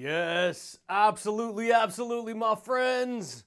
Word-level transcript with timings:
Yes, 0.00 0.78
absolutely, 0.88 1.72
absolutely, 1.72 2.32
my 2.32 2.54
friends. 2.54 3.42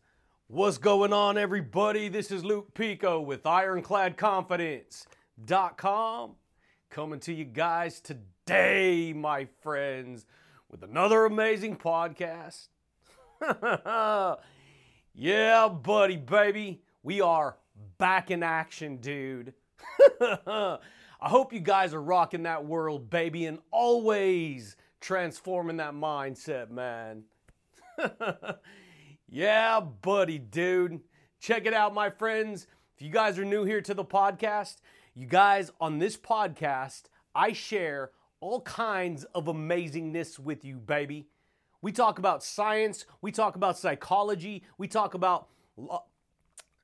What's 0.48 0.78
going 0.78 1.14
on, 1.14 1.38
everybody? 1.38 2.10
This 2.10 2.30
is 2.30 2.44
Luke 2.44 2.74
Pico 2.74 3.22
with 3.22 3.44
IroncladConfidence.com 3.44 6.36
coming 6.90 7.20
to 7.22 7.34
you 7.34 7.46
guys 7.46 8.02
today, 8.02 9.14
my 9.14 9.48
friends, 9.62 10.26
with 10.70 10.84
another 10.84 11.24
amazing 11.24 11.78
podcast. 11.78 12.68
yeah, 15.16 15.70
buddy, 15.70 16.18
baby, 16.18 16.82
we 17.02 17.22
are 17.22 17.56
back 17.98 18.30
in 18.30 18.44
action, 18.44 18.98
dude. 18.98 19.54
I 20.20 20.80
hope 21.22 21.54
you 21.54 21.62
guys 21.62 21.94
are 21.94 22.02
rocking 22.02 22.44
that 22.44 22.66
world, 22.66 23.10
baby, 23.10 23.46
and 23.46 23.60
always 23.72 24.76
transforming 25.02 25.78
that 25.78 25.94
mindset, 25.94 26.70
man. 26.70 27.24
yeah, 29.28 29.80
buddy, 29.80 30.38
dude. 30.38 31.02
Check 31.40 31.66
it 31.66 31.74
out, 31.74 31.94
my 31.94 32.10
friends. 32.10 32.68
If 32.96 33.02
you 33.02 33.12
guys 33.12 33.38
are 33.40 33.46
new 33.46 33.66
here 33.66 33.82
to 33.82 33.94
the 33.94 34.06
podcast, 34.06 34.78
you 35.16 35.26
guys 35.26 35.72
on 35.82 35.98
this 35.98 36.16
podcast, 36.16 37.04
I 37.36 37.52
share 37.52 38.12
all 38.40 38.62
kinds 38.62 39.24
of 39.36 39.46
amazingness 39.46 40.40
with 40.40 40.64
you, 40.64 40.78
baby. 40.78 41.28
We 41.82 41.92
talk 41.92 42.20
about 42.20 42.44
science, 42.44 43.06
we 43.22 43.32
talk 43.32 43.56
about 43.56 43.78
psychology, 43.78 44.64
we 44.78 44.88
talk 44.88 45.16
about 45.16 45.48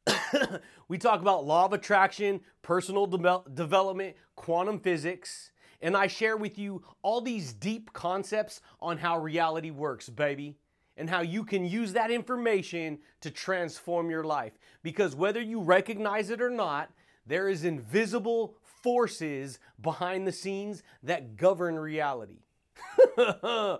we 0.87 0.97
talk 0.97 1.21
about 1.21 1.45
law 1.45 1.65
of 1.65 1.73
attraction, 1.73 2.41
personal 2.61 3.05
de- 3.05 3.41
development, 3.53 4.15
quantum 4.35 4.79
physics, 4.79 5.51
and 5.81 5.95
I 5.95 6.07
share 6.07 6.37
with 6.37 6.57
you 6.57 6.83
all 7.01 7.21
these 7.21 7.53
deep 7.53 7.93
concepts 7.93 8.61
on 8.79 8.97
how 8.97 9.19
reality 9.19 9.71
works, 9.71 10.09
baby, 10.09 10.55
and 10.95 11.09
how 11.09 11.21
you 11.21 11.43
can 11.43 11.65
use 11.65 11.93
that 11.93 12.11
information 12.11 12.99
to 13.21 13.29
transform 13.29 14.09
your 14.09 14.23
life. 14.23 14.53
Because 14.81 15.15
whether 15.15 15.41
you 15.41 15.61
recognize 15.61 16.29
it 16.29 16.41
or 16.41 16.49
not, 16.49 16.91
there 17.25 17.47
is 17.47 17.63
invisible 17.63 18.55
forces 18.81 19.59
behind 19.81 20.25
the 20.25 20.31
scenes 20.31 20.81
that 21.03 21.35
govern 21.35 21.77
reality. 21.77 22.39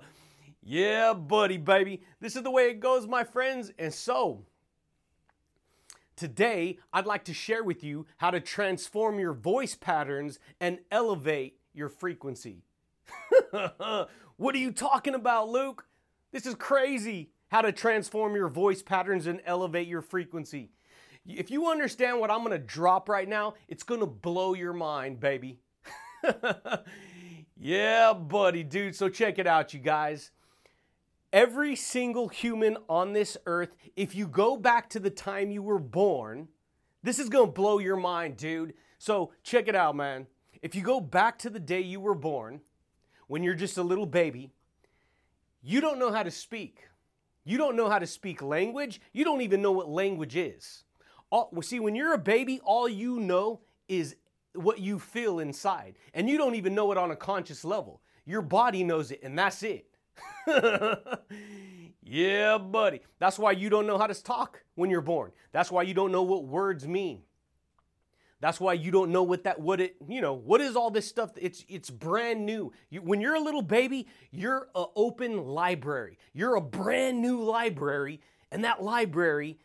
yeah, 0.63 1.13
buddy, 1.13 1.57
baby. 1.57 2.01
This 2.19 2.35
is 2.35 2.43
the 2.43 2.51
way 2.51 2.69
it 2.69 2.79
goes, 2.79 3.07
my 3.07 3.23
friends. 3.23 3.71
And 3.79 3.93
so, 3.93 4.43
Today, 6.17 6.79
I'd 6.91 7.05
like 7.05 7.25
to 7.25 7.33
share 7.33 7.63
with 7.63 7.83
you 7.83 8.07
how 8.17 8.31
to 8.31 8.39
transform 8.39 9.19
your 9.19 9.33
voice 9.33 9.75
patterns 9.75 10.39
and 10.59 10.79
elevate 10.89 11.59
your 11.77 11.89
frequency. 11.89 12.63
what 13.51 14.55
are 14.55 14.59
you 14.59 14.71
talking 14.71 15.15
about, 15.15 15.49
Luke? 15.49 15.85
This 16.31 16.45
is 16.45 16.55
crazy. 16.55 17.29
How 17.49 17.61
to 17.61 17.71
transform 17.71 18.35
your 18.35 18.49
voice 18.49 18.81
patterns 18.81 19.27
and 19.27 19.41
elevate 19.45 19.87
your 19.87 20.01
frequency. 20.01 20.71
If 21.25 21.51
you 21.51 21.69
understand 21.69 22.19
what 22.19 22.31
I'm 22.31 22.43
gonna 22.43 22.57
drop 22.57 23.09
right 23.09 23.27
now, 23.27 23.53
it's 23.67 23.83
gonna 23.83 24.05
blow 24.05 24.53
your 24.53 24.73
mind, 24.73 25.19
baby. 25.19 25.59
yeah, 27.57 28.13
buddy, 28.13 28.63
dude. 28.63 28.95
So 28.95 29.09
check 29.09 29.39
it 29.39 29.47
out, 29.47 29.73
you 29.73 29.79
guys. 29.79 30.31
Every 31.33 31.75
single 31.75 32.29
human 32.29 32.77
on 32.87 33.13
this 33.13 33.37
earth, 33.45 33.75
if 33.95 34.15
you 34.15 34.27
go 34.27 34.55
back 34.55 34.89
to 34.91 34.99
the 34.99 35.09
time 35.09 35.51
you 35.51 35.61
were 35.61 35.79
born, 35.79 36.47
this 37.03 37.19
is 37.19 37.29
gonna 37.29 37.51
blow 37.51 37.79
your 37.79 37.97
mind, 37.97 38.37
dude. 38.37 38.73
So 38.97 39.31
check 39.43 39.67
it 39.67 39.75
out, 39.75 39.95
man. 39.95 40.27
If 40.61 40.75
you 40.75 40.81
go 40.81 40.99
back 40.99 41.39
to 41.39 41.49
the 41.49 41.59
day 41.59 41.81
you 41.81 41.99
were 41.99 42.15
born, 42.15 42.61
when 43.27 43.43
you're 43.43 43.55
just 43.55 43.77
a 43.77 43.83
little 43.83 44.05
baby, 44.05 44.51
you 45.61 45.81
don't 45.81 45.99
know 45.99 46.11
how 46.11 46.23
to 46.23 46.31
speak. 46.31 46.87
You 47.43 47.57
don't 47.57 47.75
know 47.75 47.89
how 47.89 47.99
to 47.99 48.07
speak 48.07 48.41
language. 48.41 48.99
You 49.13 49.23
don't 49.23 49.41
even 49.41 49.61
know 49.61 49.71
what 49.71 49.89
language 49.89 50.35
is. 50.35 50.83
All, 51.29 51.51
see, 51.61 51.79
when 51.79 51.95
you're 51.95 52.13
a 52.13 52.17
baby, 52.17 52.59
all 52.63 52.87
you 52.87 53.19
know 53.19 53.61
is 53.87 54.15
what 54.53 54.79
you 54.79 54.99
feel 54.99 55.39
inside. 55.39 55.95
And 56.13 56.29
you 56.29 56.37
don't 56.37 56.55
even 56.55 56.73
know 56.75 56.91
it 56.91 56.97
on 56.97 57.11
a 57.11 57.15
conscious 57.15 57.63
level. 57.63 58.01
Your 58.25 58.41
body 58.41 58.83
knows 58.83 59.11
it, 59.11 59.21
and 59.23 59.37
that's 59.37 59.63
it. 59.63 59.85
yeah, 62.03 62.57
buddy. 62.57 63.01
That's 63.19 63.39
why 63.39 63.51
you 63.51 63.69
don't 63.69 63.87
know 63.87 63.97
how 63.97 64.07
to 64.07 64.23
talk 64.23 64.63
when 64.75 64.89
you're 64.89 65.01
born. 65.01 65.31
That's 65.51 65.71
why 65.71 65.83
you 65.83 65.93
don't 65.93 66.11
know 66.11 66.23
what 66.23 66.45
words 66.45 66.87
mean. 66.87 67.21
That's 68.39 68.59
why 68.59 68.73
you 68.73 68.91
don't 68.91 69.11
know 69.11 69.23
what 69.23 69.43
that 69.45 69.59
what 69.59 69.81
it 69.81 69.95
you 70.07 70.21
know 70.21 70.33
what 70.33 70.61
is 70.61 70.75
all 70.75 70.91
this 70.91 71.07
stuff. 71.07 71.31
It's 71.37 71.65
it's 71.67 71.89
brand 71.89 72.45
new. 72.45 72.71
You, 72.89 73.01
when 73.01 73.19
you're 73.19 73.35
a 73.35 73.39
little 73.39 73.63
baby, 73.63 74.07
you're 74.31 74.69
an 74.75 74.85
open 74.95 75.43
library. 75.43 76.19
You're 76.33 76.55
a 76.55 76.61
brand 76.61 77.21
new 77.21 77.41
library, 77.41 78.21
and 78.51 78.63
that 78.63 78.83
library 78.83 79.57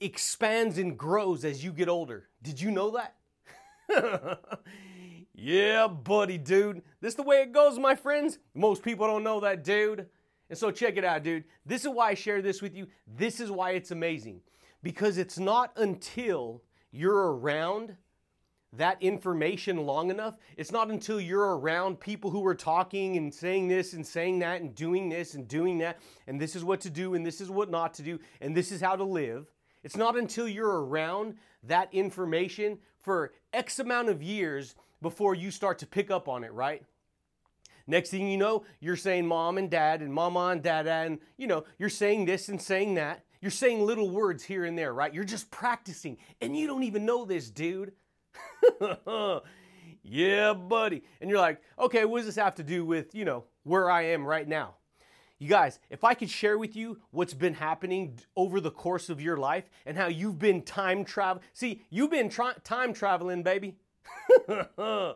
expands 0.00 0.78
and 0.78 0.98
grows 0.98 1.44
as 1.44 1.62
you 1.62 1.72
get 1.72 1.88
older. 1.88 2.28
Did 2.42 2.60
you 2.60 2.70
know 2.70 2.92
that? 2.92 3.16
yeah, 5.34 5.86
buddy, 5.86 6.38
dude. 6.38 6.82
This 7.00 7.12
is 7.12 7.16
the 7.16 7.22
way 7.22 7.42
it 7.42 7.52
goes, 7.52 7.78
my 7.78 7.94
friends. 7.94 8.38
Most 8.54 8.82
people 8.82 9.06
don't 9.06 9.24
know 9.24 9.40
that, 9.40 9.62
dude. 9.62 10.06
And 10.50 10.58
so 10.58 10.70
check 10.70 10.96
it 10.96 11.04
out, 11.04 11.22
dude. 11.22 11.44
This 11.64 11.82
is 11.82 11.88
why 11.88 12.10
I 12.10 12.14
share 12.14 12.42
this 12.42 12.60
with 12.60 12.74
you. 12.74 12.88
This 13.06 13.40
is 13.40 13.50
why 13.50 13.72
it's 13.72 13.90
amazing. 13.90 14.40
Because 14.82 15.16
it's 15.16 15.38
not 15.38 15.72
until 15.76 16.62
you're 16.94 17.32
around 17.34 17.96
that 18.72 19.00
information 19.00 19.78
long 19.86 20.10
enough, 20.10 20.34
it's 20.56 20.72
not 20.72 20.90
until 20.90 21.20
you're 21.20 21.58
around 21.58 22.00
people 22.00 22.30
who 22.30 22.44
are 22.46 22.54
talking 22.54 23.16
and 23.16 23.32
saying 23.32 23.68
this 23.68 23.92
and 23.92 24.06
saying 24.06 24.40
that 24.40 24.60
and 24.60 24.74
doing 24.74 25.08
this 25.08 25.34
and 25.34 25.46
doing 25.46 25.78
that, 25.78 25.98
and 26.26 26.40
this 26.40 26.56
is 26.56 26.64
what 26.64 26.80
to 26.80 26.90
do 26.90 27.14
and 27.14 27.24
this 27.24 27.40
is 27.40 27.50
what 27.50 27.70
not 27.70 27.94
to 27.94 28.02
do, 28.02 28.18
and 28.40 28.56
this 28.56 28.72
is 28.72 28.80
how 28.80 28.96
to 28.96 29.04
live. 29.04 29.46
It's 29.82 29.96
not 29.96 30.16
until 30.16 30.48
you're 30.48 30.84
around 30.84 31.34
that 31.64 31.92
information 31.92 32.78
for 32.98 33.32
X 33.52 33.78
amount 33.78 34.08
of 34.08 34.22
years 34.22 34.74
before 35.02 35.34
you 35.34 35.50
start 35.50 35.78
to 35.80 35.86
pick 35.86 36.10
up 36.10 36.28
on 36.28 36.42
it, 36.42 36.52
right? 36.52 36.82
Next 37.86 38.10
thing 38.10 38.30
you 38.30 38.38
know, 38.38 38.64
you're 38.80 38.96
saying 38.96 39.26
mom 39.26 39.58
and 39.58 39.70
dad 39.70 40.00
and 40.00 40.12
mama 40.12 40.48
and 40.48 40.62
dada, 40.62 40.90
and 40.90 41.18
you 41.36 41.46
know, 41.46 41.64
you're 41.78 41.90
saying 41.90 42.24
this 42.24 42.48
and 42.48 42.60
saying 42.60 42.94
that. 42.94 43.23
You're 43.44 43.50
saying 43.50 43.84
little 43.84 44.08
words 44.08 44.42
here 44.42 44.64
and 44.64 44.78
there, 44.78 44.94
right? 44.94 45.12
You're 45.12 45.22
just 45.22 45.50
practicing, 45.50 46.16
and 46.40 46.56
you 46.56 46.66
don't 46.66 46.84
even 46.84 47.04
know 47.04 47.26
this, 47.26 47.50
dude. 47.50 47.92
yeah, 50.02 50.54
buddy. 50.54 51.02
And 51.20 51.28
you're 51.28 51.38
like, 51.38 51.60
okay, 51.78 52.06
what 52.06 52.20
does 52.20 52.26
this 52.26 52.42
have 52.42 52.54
to 52.54 52.62
do 52.62 52.86
with, 52.86 53.14
you 53.14 53.26
know, 53.26 53.44
where 53.64 53.90
I 53.90 54.04
am 54.04 54.24
right 54.24 54.48
now? 54.48 54.76
You 55.38 55.50
guys, 55.50 55.78
if 55.90 56.04
I 56.04 56.14
could 56.14 56.30
share 56.30 56.56
with 56.56 56.74
you 56.74 57.00
what's 57.10 57.34
been 57.34 57.52
happening 57.52 58.18
over 58.34 58.62
the 58.62 58.70
course 58.70 59.10
of 59.10 59.20
your 59.20 59.36
life 59.36 59.68
and 59.84 59.94
how 59.94 60.06
you've 60.06 60.38
been 60.38 60.62
time 60.62 61.04
travel. 61.04 61.42
See, 61.52 61.82
you've 61.90 62.10
been 62.10 62.30
tra- 62.30 62.56
time 62.64 62.94
traveling, 62.94 63.42
baby. 63.42 63.76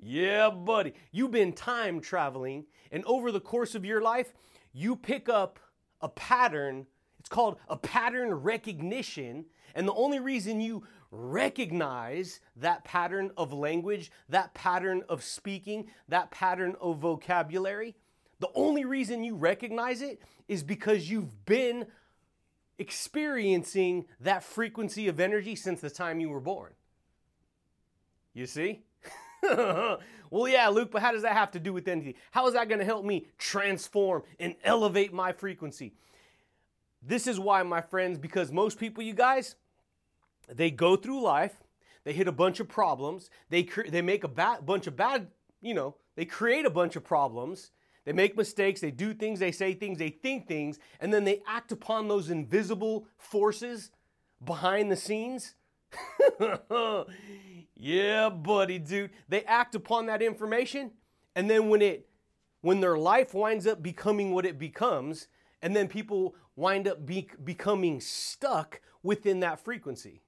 yeah, 0.00 0.48
buddy. 0.48 0.94
You've 1.12 1.32
been 1.32 1.52
time 1.52 2.00
traveling, 2.00 2.64
and 2.90 3.04
over 3.04 3.30
the 3.30 3.38
course 3.38 3.74
of 3.74 3.84
your 3.84 4.00
life, 4.00 4.32
you 4.72 4.96
pick 4.96 5.28
up 5.28 5.58
a 6.00 6.08
pattern 6.08 6.86
called 7.30 7.56
a 7.68 7.76
pattern 7.76 8.34
recognition. 8.34 9.46
And 9.74 9.88
the 9.88 9.94
only 9.94 10.20
reason 10.20 10.60
you 10.60 10.84
recognize 11.10 12.40
that 12.56 12.84
pattern 12.84 13.30
of 13.36 13.52
language, 13.52 14.12
that 14.28 14.52
pattern 14.52 15.02
of 15.08 15.24
speaking, 15.24 15.86
that 16.08 16.30
pattern 16.30 16.76
of 16.80 16.98
vocabulary, 16.98 17.96
the 18.40 18.50
only 18.54 18.84
reason 18.84 19.24
you 19.24 19.36
recognize 19.36 20.02
it 20.02 20.20
is 20.48 20.62
because 20.62 21.10
you've 21.10 21.44
been 21.46 21.86
experiencing 22.78 24.06
that 24.20 24.42
frequency 24.42 25.08
of 25.08 25.20
energy 25.20 25.54
since 25.54 25.80
the 25.80 25.90
time 25.90 26.20
you 26.20 26.30
were 26.30 26.40
born. 26.40 26.72
You 28.32 28.46
see? 28.46 28.80
well, 29.42 29.98
yeah, 30.46 30.68
Luke, 30.68 30.90
but 30.90 31.02
how 31.02 31.12
does 31.12 31.22
that 31.22 31.32
have 31.32 31.50
to 31.52 31.60
do 31.60 31.72
with 31.72 31.88
anything? 31.88 32.14
How 32.30 32.46
is 32.46 32.54
that 32.54 32.68
going 32.68 32.78
to 32.78 32.84
help 32.84 33.04
me 33.04 33.26
transform 33.38 34.22
and 34.38 34.54
elevate 34.64 35.12
my 35.12 35.32
frequency? 35.32 35.92
This 37.02 37.26
is 37.26 37.40
why, 37.40 37.62
my 37.62 37.80
friends, 37.80 38.18
because 38.18 38.52
most 38.52 38.78
people, 38.78 39.02
you 39.02 39.14
guys, 39.14 39.56
they 40.48 40.70
go 40.70 40.96
through 40.96 41.22
life, 41.22 41.62
they 42.04 42.12
hit 42.12 42.28
a 42.28 42.32
bunch 42.32 42.60
of 42.60 42.68
problems, 42.68 43.30
they, 43.48 43.62
cre- 43.62 43.88
they 43.88 44.02
make 44.02 44.24
a 44.24 44.28
ba- 44.28 44.60
bunch 44.64 44.86
of 44.86 44.96
bad, 44.96 45.28
you 45.60 45.74
know, 45.74 45.96
they 46.16 46.24
create 46.24 46.66
a 46.66 46.70
bunch 46.70 46.96
of 46.96 47.04
problems, 47.04 47.70
they 48.04 48.12
make 48.12 48.36
mistakes, 48.36 48.80
they 48.80 48.90
do 48.90 49.14
things, 49.14 49.40
they 49.40 49.52
say 49.52 49.74
things, 49.74 49.98
they 49.98 50.08
think 50.10 50.46
things, 50.46 50.78
and 51.00 51.12
then 51.12 51.24
they 51.24 51.42
act 51.46 51.72
upon 51.72 52.08
those 52.08 52.30
invisible 52.30 53.06
forces 53.16 53.90
behind 54.44 54.90
the 54.90 54.96
scenes. 54.96 55.54
yeah, 57.76 58.28
buddy, 58.28 58.78
dude. 58.78 59.10
They 59.28 59.44
act 59.44 59.74
upon 59.74 60.06
that 60.06 60.22
information, 60.22 60.92
and 61.34 61.48
then 61.48 61.68
when 61.68 61.82
it 61.82 62.06
when 62.62 62.80
their 62.80 62.98
life 62.98 63.32
winds 63.32 63.66
up 63.66 63.82
becoming 63.82 64.32
what 64.32 64.44
it 64.44 64.58
becomes, 64.58 65.28
and 65.62 65.74
then 65.74 65.88
people 65.88 66.34
wind 66.60 66.86
up 66.86 67.04
be- 67.06 67.30
becoming 67.42 68.00
stuck 68.00 68.80
within 69.02 69.40
that 69.40 69.64
frequency 69.64 70.22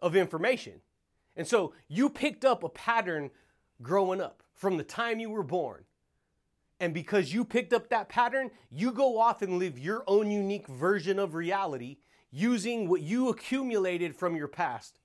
of 0.00 0.14
information. 0.14 0.74
And 1.36 1.46
so 1.46 1.72
you 1.88 2.10
picked 2.10 2.44
up 2.44 2.62
a 2.62 2.68
pattern 2.68 3.30
growing 3.80 4.20
up 4.20 4.42
from 4.54 4.76
the 4.76 4.84
time 4.84 5.18
you 5.18 5.30
were 5.30 5.42
born. 5.42 5.84
And 6.80 6.94
because 6.94 7.32
you 7.32 7.44
picked 7.44 7.72
up 7.72 7.88
that 7.88 8.08
pattern, 8.08 8.50
you 8.70 8.92
go 8.92 9.18
off 9.18 9.42
and 9.42 9.58
live 9.58 9.78
your 9.78 10.04
own 10.06 10.30
unique 10.30 10.68
version 10.68 11.18
of 11.18 11.34
reality 11.34 11.96
using 12.30 12.88
what 12.88 13.00
you 13.00 13.28
accumulated 13.28 14.14
from 14.14 14.36
your 14.36 14.48
past. 14.48 15.00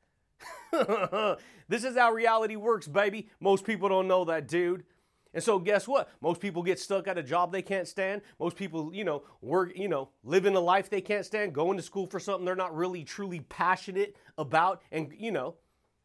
this 0.71 1.83
is 1.83 1.95
how 1.95 2.11
reality 2.11 2.55
works, 2.55 2.87
baby. 2.87 3.29
Most 3.39 3.63
people 3.63 3.89
don't 3.89 4.07
know 4.07 4.25
that, 4.25 4.47
dude. 4.47 4.83
And 5.33 5.43
so 5.43 5.57
guess 5.59 5.87
what? 5.87 6.09
Most 6.21 6.39
people 6.39 6.61
get 6.61 6.79
stuck 6.79 7.07
at 7.07 7.17
a 7.17 7.23
job 7.23 7.51
they 7.51 7.61
can't 7.61 7.87
stand. 7.87 8.21
Most 8.39 8.55
people, 8.55 8.93
you 8.93 9.03
know, 9.03 9.23
work, 9.41 9.71
you 9.75 9.87
know, 9.87 10.09
living 10.23 10.55
a 10.55 10.59
life 10.59 10.89
they 10.89 11.01
can't 11.01 11.25
stand, 11.25 11.53
going 11.53 11.77
to 11.77 11.83
school 11.83 12.05
for 12.05 12.19
something 12.19 12.45
they're 12.45 12.55
not 12.55 12.75
really 12.75 13.03
truly 13.03 13.39
passionate 13.41 14.15
about 14.37 14.81
and, 14.91 15.11
you 15.17 15.31
know, 15.31 15.55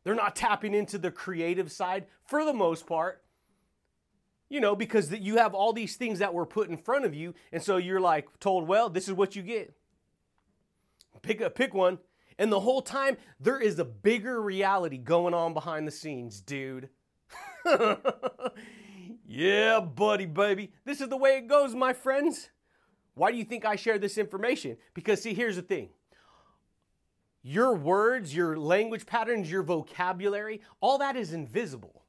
they're 0.05 0.15
not 0.15 0.37
tapping 0.37 0.75
into 0.75 0.97
the 0.97 1.11
creative 1.11 1.71
side 1.71 2.07
for 2.25 2.45
the 2.45 2.55
most 2.55 2.87
part. 2.87 3.23
You 4.49 4.61
know, 4.61 4.75
because 4.75 5.13
you 5.13 5.37
have 5.37 5.53
all 5.53 5.75
these 5.75 5.97
things 5.97 6.21
that 6.21 6.33
were 6.33 6.47
put 6.47 6.71
in 6.71 6.79
front 6.79 7.05
of 7.05 7.15
you, 7.15 7.35
and 7.53 7.63
so 7.63 7.77
you're 7.77 8.01
like 8.01 8.27
told, 8.41 8.67
"Well, 8.67 8.89
this 8.89 9.07
is 9.07 9.13
what 9.13 9.37
you 9.37 9.43
get." 9.43 9.75
Pick 11.21 11.43
a 11.43 11.51
pick 11.51 11.75
one. 11.75 11.99
And 12.39 12.51
the 12.51 12.61
whole 12.61 12.81
time 12.81 13.19
there 13.39 13.61
is 13.61 13.79
a 13.79 13.85
bigger 13.85 14.41
reality 14.41 14.97
going 14.97 15.35
on 15.35 15.53
behind 15.53 15.87
the 15.87 15.93
scenes, 15.93 16.41
dude. 16.41 16.89
Yeah, 19.31 19.81
buddy, 19.81 20.25
baby. 20.25 20.73
This 20.87 21.03
is 21.03 21.09
the 21.11 21.17
way 21.17 21.37
it 21.37 21.49
goes, 21.49 21.75
my 21.75 21.93
friends. 21.93 22.49
Why 23.15 23.31
do 23.31 23.37
you 23.37 23.45
think 23.45 23.67
I 23.67 23.77
share 23.77 23.99
this 23.99 24.17
information? 24.17 24.79
Because, 24.95 25.21
see, 25.21 25.35
here's 25.35 25.57
the 25.57 25.63
thing 25.63 25.91
your 27.43 27.75
words, 27.75 28.35
your 28.35 28.57
language 28.57 29.05
patterns, 29.05 29.51
your 29.51 29.63
vocabulary, 29.63 30.63
all 30.81 30.97
that 30.99 31.15
is 31.15 31.35
invisible. 31.35 32.05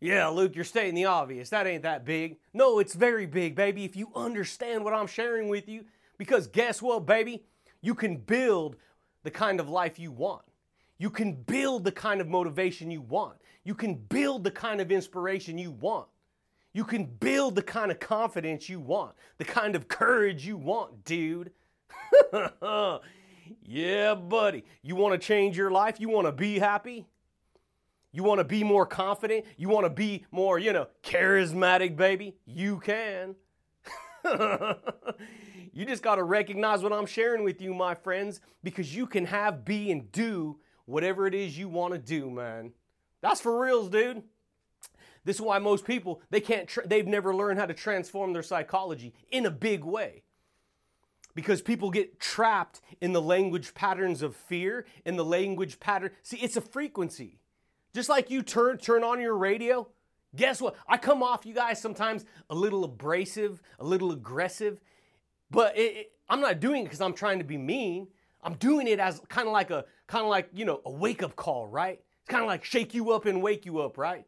Yeah, 0.00 0.28
Luke, 0.28 0.54
you're 0.54 0.64
stating 0.64 0.94
the 0.94 1.06
obvious. 1.06 1.48
That 1.48 1.66
ain't 1.66 1.82
that 1.82 2.04
big. 2.04 2.36
No, 2.52 2.78
it's 2.78 2.94
very 2.94 3.26
big, 3.26 3.56
baby, 3.56 3.84
if 3.86 3.96
you 3.96 4.10
understand 4.14 4.84
what 4.84 4.92
I'm 4.92 5.06
sharing 5.06 5.48
with 5.48 5.66
you. 5.66 5.86
Because 6.18 6.46
guess 6.46 6.82
what, 6.82 7.06
baby? 7.06 7.42
You 7.80 7.94
can 7.94 8.16
build 8.16 8.76
the 9.22 9.30
kind 9.30 9.60
of 9.60 9.70
life 9.70 9.98
you 9.98 10.12
want. 10.12 10.42
You 10.98 11.08
can 11.08 11.32
build 11.32 11.84
the 11.84 11.92
kind 11.92 12.20
of 12.20 12.28
motivation 12.28 12.90
you 12.90 13.00
want. 13.00 13.38
You 13.64 13.74
can 13.74 13.94
build 13.94 14.44
the 14.44 14.50
kind 14.50 14.80
of 14.80 14.92
inspiration 14.92 15.56
you 15.56 15.70
want. 15.70 16.06
You 16.72 16.84
can 16.84 17.04
build 17.04 17.54
the 17.54 17.62
kind 17.62 17.90
of 17.90 17.98
confidence 17.98 18.68
you 18.68 18.80
want, 18.80 19.14
the 19.38 19.44
kind 19.44 19.74
of 19.74 19.88
courage 19.88 20.46
you 20.46 20.56
want, 20.56 21.04
dude. 21.04 21.52
yeah, 23.62 24.14
buddy. 24.14 24.64
You 24.82 24.96
want 24.96 25.20
to 25.20 25.26
change 25.26 25.56
your 25.56 25.70
life? 25.70 25.98
You 25.98 26.08
want 26.08 26.26
to 26.26 26.32
be 26.32 26.58
happy? 26.58 27.06
You 28.12 28.22
want 28.22 28.38
to 28.38 28.44
be 28.44 28.64
more 28.64 28.86
confident? 28.86 29.44
You 29.56 29.68
want 29.68 29.86
to 29.86 29.90
be 29.90 30.24
more, 30.30 30.58
you 30.58 30.72
know, 30.72 30.86
charismatic, 31.02 31.96
baby? 31.96 32.34
You 32.46 32.80
can. 32.80 33.34
you 35.72 35.84
just 35.86 36.02
got 36.02 36.16
to 36.16 36.22
recognize 36.22 36.82
what 36.82 36.92
I'm 36.92 37.06
sharing 37.06 37.44
with 37.44 37.60
you, 37.60 37.74
my 37.74 37.94
friends, 37.94 38.40
because 38.62 38.94
you 38.94 39.06
can 39.06 39.26
have, 39.26 39.64
be, 39.64 39.90
and 39.90 40.10
do 40.10 40.58
whatever 40.86 41.26
it 41.26 41.34
is 41.34 41.58
you 41.58 41.68
want 41.68 41.92
to 41.94 41.98
do, 41.98 42.30
man. 42.30 42.72
That's 43.20 43.40
for 43.40 43.60
reals, 43.60 43.90
dude. 43.90 44.22
This 45.28 45.36
is 45.36 45.42
why 45.42 45.58
most 45.58 45.84
people 45.84 46.22
they 46.30 46.40
can't 46.40 46.66
tra- 46.66 46.88
they've 46.88 47.06
never 47.06 47.34
learned 47.34 47.58
how 47.58 47.66
to 47.66 47.74
transform 47.74 48.32
their 48.32 48.42
psychology 48.42 49.12
in 49.30 49.44
a 49.44 49.50
big 49.50 49.84
way. 49.84 50.22
Because 51.34 51.60
people 51.60 51.90
get 51.90 52.18
trapped 52.18 52.80
in 53.02 53.12
the 53.12 53.20
language 53.20 53.74
patterns 53.74 54.22
of 54.22 54.34
fear, 54.34 54.86
in 55.04 55.16
the 55.16 55.24
language 55.26 55.80
pattern. 55.80 56.12
See, 56.22 56.38
it's 56.38 56.56
a 56.56 56.62
frequency. 56.62 57.40
Just 57.92 58.08
like 58.08 58.30
you 58.30 58.40
turn 58.42 58.78
turn 58.78 59.04
on 59.04 59.20
your 59.20 59.36
radio, 59.36 59.88
guess 60.34 60.62
what? 60.62 60.76
I 60.88 60.96
come 60.96 61.22
off 61.22 61.44
you 61.44 61.52
guys 61.52 61.78
sometimes 61.78 62.24
a 62.48 62.54
little 62.54 62.82
abrasive, 62.82 63.60
a 63.78 63.84
little 63.84 64.12
aggressive, 64.12 64.80
but 65.50 65.76
it, 65.76 65.94
it, 65.94 66.12
I'm 66.30 66.40
not 66.40 66.58
doing 66.58 66.80
it 66.80 66.84
because 66.84 67.02
I'm 67.02 67.12
trying 67.12 67.38
to 67.40 67.44
be 67.44 67.58
mean. 67.58 68.08
I'm 68.42 68.54
doing 68.54 68.86
it 68.86 68.98
as 68.98 69.20
kind 69.28 69.46
of 69.46 69.52
like 69.52 69.70
a 69.70 69.84
kind 70.06 70.24
of 70.24 70.30
like 70.30 70.48
you 70.54 70.64
know 70.64 70.80
a 70.86 70.90
wake 70.90 71.22
up 71.22 71.36
call, 71.36 71.66
right? 71.66 72.00
It's 72.22 72.30
kind 72.30 72.42
of 72.42 72.48
like 72.48 72.64
shake 72.64 72.94
you 72.94 73.12
up 73.12 73.26
and 73.26 73.42
wake 73.42 73.66
you 73.66 73.80
up, 73.80 73.98
right? 73.98 74.24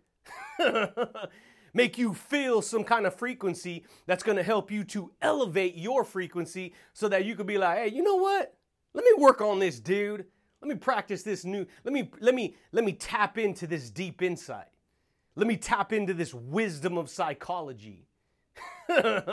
Make 1.75 1.99
you 1.99 2.14
feel 2.14 2.62
some 2.62 2.82
kind 2.82 3.06
of 3.06 3.14
frequency 3.14 3.84
that's 4.06 4.22
gonna 4.22 4.43
help 4.43 4.70
you 4.70 4.82
to 4.84 5.12
elevate 5.22 5.76
your 5.76 6.05
frequency 6.05 6.75
so 6.93 7.08
that 7.08 7.25
you 7.25 7.37
could 7.37 7.46
be 7.46 7.58
like, 7.58 7.78
hey, 7.78 7.88
you 7.88 8.02
know 8.02 8.17
what? 8.17 8.55
Let 8.93 9.05
me 9.05 9.12
work 9.19 9.40
on 9.40 9.61
this, 9.61 9.78
dude. 9.78 10.26
Let 10.61 10.69
me 10.69 10.75
practice 10.75 11.22
this 11.22 11.44
new. 11.44 11.67
Let 11.84 11.94
me 11.94 12.11
let 12.20 12.34
me 12.34 12.56
let 12.72 12.84
me 12.84 12.93
tap 12.93 13.38
into 13.38 13.67
this 13.67 13.88
deep 13.90 14.20
insight. 14.20 14.67
Let 15.37 15.46
me 15.46 15.56
tap 15.56 15.93
into 15.93 16.12
this 16.12 16.34
wisdom 16.34 16.99
of 16.99 17.08
psychology. 17.08 18.08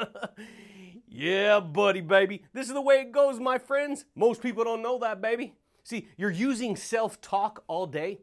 yeah, 1.07 1.59
buddy, 1.59 2.01
baby. 2.01 2.43
This 2.53 2.67
is 2.67 2.73
the 2.73 2.81
way 2.81 3.01
it 3.01 3.11
goes, 3.11 3.39
my 3.39 3.57
friends. 3.57 4.05
Most 4.15 4.41
people 4.41 4.63
don't 4.63 4.83
know 4.83 4.99
that, 4.99 5.21
baby. 5.21 5.55
See, 5.83 6.07
you're 6.17 6.29
using 6.29 6.75
self 6.75 7.19
talk 7.19 7.63
all 7.67 7.87
day 7.87 8.19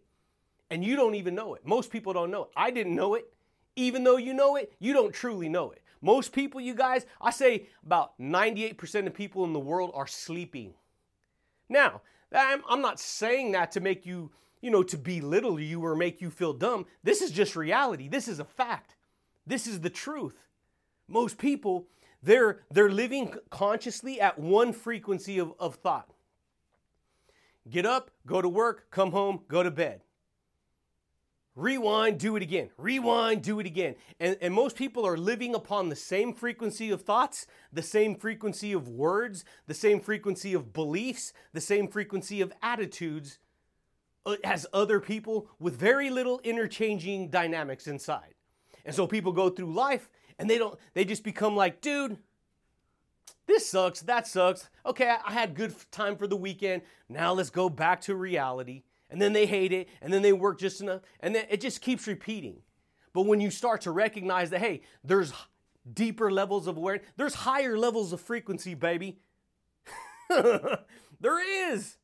and 0.71 0.85
you 0.85 0.97
don't 0.97 1.15
even 1.15 1.35
know 1.35 1.55
it. 1.55 1.67
Most 1.67 1.91
people 1.91 2.13
don't 2.13 2.31
know 2.31 2.45
it. 2.45 2.51
I 2.57 2.71
didn't 2.71 2.95
know 2.95 3.15
it. 3.15 3.33
Even 3.77 4.05
though 4.05 4.17
you 4.17 4.35
know 4.35 4.57
it, 4.57 4.73
you 4.79 4.93
don't 4.93 5.13
truly 5.13 5.49
know 5.49 5.71
it. 5.71 5.83
Most 6.01 6.33
people, 6.33 6.61
you 6.61 6.75
guys, 6.75 7.07
I 7.21 7.31
say 7.31 7.67
about 7.85 8.19
98% 8.21 9.07
of 9.07 9.15
people 9.15 9.45
in 9.45 9.53
the 9.53 9.59
world 9.59 9.91
are 9.95 10.07
sleeping. 10.07 10.75
Now, 11.69 12.03
I'm 12.33 12.83
not 12.83 13.01
saying 13.01 13.53
that 13.53 13.73
to 13.73 13.81
make 13.81 14.05
you, 14.05 14.31
you 14.61 14.71
know, 14.71 14.83
to 14.83 14.99
belittle 14.99 15.59
you 15.59 15.85
or 15.85 15.97
make 15.97 16.21
you 16.21 16.31
feel 16.31 16.53
dumb. 16.53 16.87
This 17.03 17.23
is 17.23 17.31
just 17.31 17.57
reality. 17.57 18.09
This 18.09 18.29
is 18.29 18.39
a 18.39 18.45
fact. 18.45 18.97
This 19.47 19.67
is 19.67 19.81
the 19.81 19.91
truth. 19.91 20.37
Most 21.09 21.39
people, 21.39 21.87
they're 22.23 22.61
they're 22.71 22.91
living 22.91 23.35
consciously 23.51 24.21
at 24.21 24.39
one 24.39 24.73
frequency 24.73 25.39
of, 25.39 25.53
of 25.59 25.77
thought. 25.77 26.11
Get 27.69 27.87
up, 27.87 28.11
go 28.27 28.43
to 28.43 28.49
work, 28.49 28.91
come 28.91 29.13
home, 29.13 29.41
go 29.49 29.63
to 29.63 29.71
bed. 29.71 30.03
Rewind, 31.57 32.19
do 32.19 32.35
it 32.35 32.43
again. 32.43 32.71
Rewind, 32.77 33.43
do 33.43 33.61
it 33.61 33.67
again. 33.67 33.95
And, 34.19 34.37
and 34.41 34.53
most 34.53 34.75
people 34.75 35.07
are 35.07 35.17
living 35.17 35.55
upon 35.55 35.89
the 35.89 35.97
same 35.97 36.35
frequency 36.35 36.91
of 36.91 37.03
thoughts, 37.03 37.47
the 37.73 37.83
same 37.83 38.17
frequency 38.17 38.73
of 38.73 38.89
words, 38.89 39.45
the 39.69 39.75
same 39.75 40.01
frequency 40.01 40.53
of 40.53 40.73
beliefs, 40.73 41.33
the 41.53 41.61
same 41.61 41.87
frequency 41.87 42.41
of 42.41 42.53
attitudes 42.61 43.39
uh, 44.27 44.37
as 44.43 44.67
other 44.73 44.99
people 44.99 45.49
with 45.61 45.79
very 45.79 46.11
little 46.11 46.41
interchanging 46.43 47.29
dynamics 47.29 47.87
inside. 47.87 48.35
And 48.85 48.95
so 48.95 49.07
people 49.07 49.31
go 49.31 49.49
through 49.49 49.73
life 49.73 50.11
and 50.41 50.51
they 50.51 50.59
don't, 50.59 50.77
they 50.95 51.05
just 51.05 51.23
become 51.23 51.55
like, 51.55 51.81
dude, 51.81 52.19
this 53.47 53.71
sucks, 53.71 54.01
that 54.03 54.27
sucks. 54.27 54.69
Okay, 54.85 55.15
I 55.25 55.33
had 55.33 55.55
good 55.55 55.73
time 55.93 56.17
for 56.17 56.27
the 56.27 56.37
weekend. 56.37 56.83
Now 57.09 57.33
let's 57.33 57.51
go 57.51 57.69
back 57.69 58.01
to 58.03 58.17
reality 58.17 58.83
and 59.15 59.23
then 59.23 59.33
they 59.33 59.47
hate 59.47 59.73
it, 59.73 59.89
and 60.03 60.13
then 60.13 60.23
they 60.23 60.33
work 60.33 60.59
just 60.59 60.81
enough, 60.81 61.01
and 61.21 61.37
then 61.37 61.47
it 61.49 61.61
just 61.61 61.81
keeps 61.81 62.09
repeating. 62.09 62.57
But 63.13 63.27
when 63.27 63.41
you 63.41 63.49
start 63.49 63.83
to 63.83 63.93
recognize 63.93 64.51
that, 64.51 64.59
hey, 64.59 64.81
there's 65.05 65.33
deeper 65.93 66.33
levels 66.33 66.67
of 66.67 66.77
awareness, 66.77 67.07
there's 67.17 67.35
higher 67.35 67.79
levels 67.79 68.13
of 68.13 68.21
frequency, 68.21 68.75
baby. 68.75 69.21
there 70.29 71.71
is. 71.71 71.97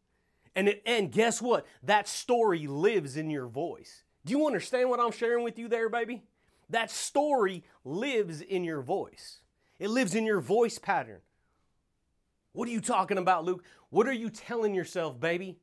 And, 0.55 0.69
it, 0.69 0.85
and 0.87 1.11
guess 1.11 1.43
what? 1.43 1.67
That 1.83 2.07
story 2.07 2.69
lives 2.69 3.17
in 3.17 3.29
your 3.29 3.49
voice. 3.49 4.05
Do 4.25 4.31
you 4.31 4.47
understand 4.47 4.88
what 4.88 5.00
I'm 5.00 5.11
sharing 5.11 5.43
with 5.43 5.59
you 5.59 5.67
there, 5.67 5.88
baby? 5.88 6.23
That 6.69 6.93
story 6.93 7.64
lives 7.85 8.40
in 8.40 8.62
your 8.62 8.83
voice. 8.83 9.40
It 9.81 9.90
lives 9.90 10.14
in 10.14 10.25
your 10.25 10.40
voice 10.40 10.79
pattern. 10.79 11.23
What 12.52 12.69
are 12.69 12.73
you 12.73 12.81
talking 12.81 13.19
about, 13.19 13.45
Luke? 13.45 13.64
What 13.88 14.07
are 14.07 14.12
you 14.12 14.31
telling 14.31 14.76
yourself, 14.76 15.19
baby? 15.19 15.59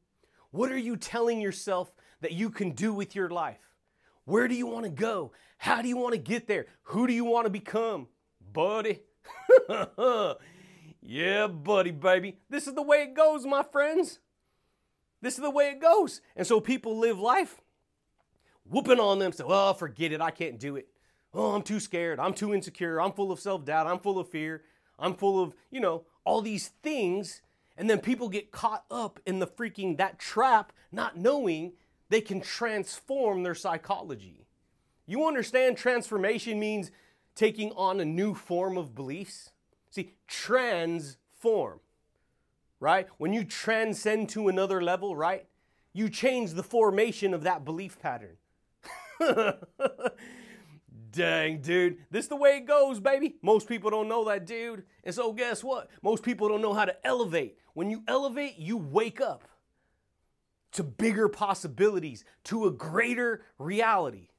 What 0.57 0.71
are 0.71 0.77
you 0.77 0.97
telling 0.97 1.39
yourself 1.39 1.91
that 2.21 2.31
you 2.31 2.49
can 2.49 2.71
do 2.71 2.91
with 2.91 3.15
your 3.15 3.29
life? 3.29 3.59
Where 4.25 4.47
do 4.47 4.55
you 4.55 4.65
want 4.65 4.85
to 4.85 4.89
go? 4.89 5.31
How 5.59 5.83
do 5.83 5.87
you 5.87 5.97
want 5.97 6.15
to 6.15 6.19
get 6.19 6.47
there? 6.47 6.65
Who 6.85 7.05
do 7.05 7.13
you 7.13 7.25
want 7.25 7.45
to 7.45 7.51
become? 7.51 8.07
Buddy. 8.53 9.01
yeah, 11.03 11.45
buddy, 11.45 11.91
baby. 11.91 12.37
This 12.49 12.65
is 12.65 12.73
the 12.73 12.81
way 12.81 13.03
it 13.03 13.13
goes, 13.13 13.45
my 13.45 13.61
friends. 13.61 14.17
This 15.21 15.35
is 15.35 15.41
the 15.41 15.51
way 15.51 15.69
it 15.69 15.79
goes. 15.79 16.21
And 16.35 16.47
so 16.47 16.59
people 16.59 16.97
live 16.97 17.19
life 17.19 17.61
whooping 18.65 18.99
on 18.99 19.19
them, 19.19 19.33
say, 19.33 19.43
oh, 19.45 19.73
forget 19.73 20.11
it. 20.11 20.21
I 20.21 20.31
can't 20.31 20.59
do 20.59 20.75
it. 20.75 20.87
Oh, 21.35 21.53
I'm 21.53 21.61
too 21.61 21.79
scared. 21.79 22.19
I'm 22.19 22.33
too 22.33 22.55
insecure. 22.55 22.99
I'm 22.99 23.11
full 23.13 23.31
of 23.31 23.39
self 23.39 23.63
doubt. 23.63 23.85
I'm 23.85 23.99
full 23.99 24.17
of 24.17 24.27
fear. 24.27 24.63
I'm 24.97 25.13
full 25.13 25.39
of, 25.39 25.53
you 25.69 25.81
know, 25.81 26.05
all 26.25 26.41
these 26.41 26.69
things 26.81 27.43
and 27.77 27.89
then 27.89 28.00
people 28.00 28.27
get 28.27 28.51
caught 28.51 28.86
up 28.89 29.19
in 29.25 29.39
the 29.39 29.48
freaking 29.48 29.98
that 29.98 30.17
trap, 30.17 30.74
not 30.91 31.17
knowing 31.17 31.74
they 32.10 32.22
can 32.22 32.41
transform 32.41 33.43
their 33.43 33.55
psychology. 33.55 34.48
You 35.05 35.27
understand 35.27 35.77
transformation 35.77 36.60
means 36.60 36.91
taking 37.36 37.72
on 37.74 38.00
a 38.00 38.05
new 38.05 38.34
form 38.34 38.77
of 38.77 38.96
beliefs? 38.96 39.51
See, 39.91 40.13
transform, 40.27 41.79
right? 42.79 43.07
When 43.17 43.31
you 43.31 43.43
transcend 43.43 44.29
to 44.29 44.48
another 44.48 44.81
level, 44.81 45.15
right? 45.15 45.46
You 45.93 46.10
change 46.10 46.53
the 46.53 46.63
formation 46.63 47.34
of 47.34 47.43
that 47.43 47.63
belief 47.63 48.00
pattern. 48.00 48.38
Dang, 51.17 51.62
dude. 51.62 51.97
This 52.12 52.27
the 52.27 52.36
way 52.36 52.57
it 52.57 52.67
goes, 52.67 53.00
baby. 53.00 53.38
Most 53.41 53.67
people 53.67 53.89
don't 53.89 54.07
know 54.07 54.25
that, 54.25 54.45
dude. 54.45 54.83
And 55.03 55.15
so 55.15 55.33
guess 55.33 55.63
what? 55.63 55.89
Most 56.03 56.21
people 56.21 56.47
don't 56.47 56.62
know 56.62 56.75
how 56.75 56.86
to 56.86 56.95
elevate. 57.03 57.57
When 57.74 57.89
you 57.89 58.03
elevate, 58.07 58.59
you 58.59 58.77
wake 58.77 59.19
up 59.19 59.43
to 60.74 60.83
bigger 60.83 61.27
possibilities, 61.27 62.24
to 62.43 62.67
a 62.67 62.71
greater 62.71 63.41
reality, 63.57 64.29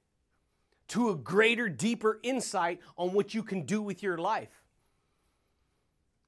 to 0.88 1.10
a 1.10 1.16
greater, 1.16 1.68
deeper 1.68 2.20
insight 2.22 2.78
on 2.96 3.12
what 3.12 3.34
you 3.34 3.42
can 3.42 3.62
do 3.62 3.82
with 3.82 4.00
your 4.00 4.16
life. 4.16 4.62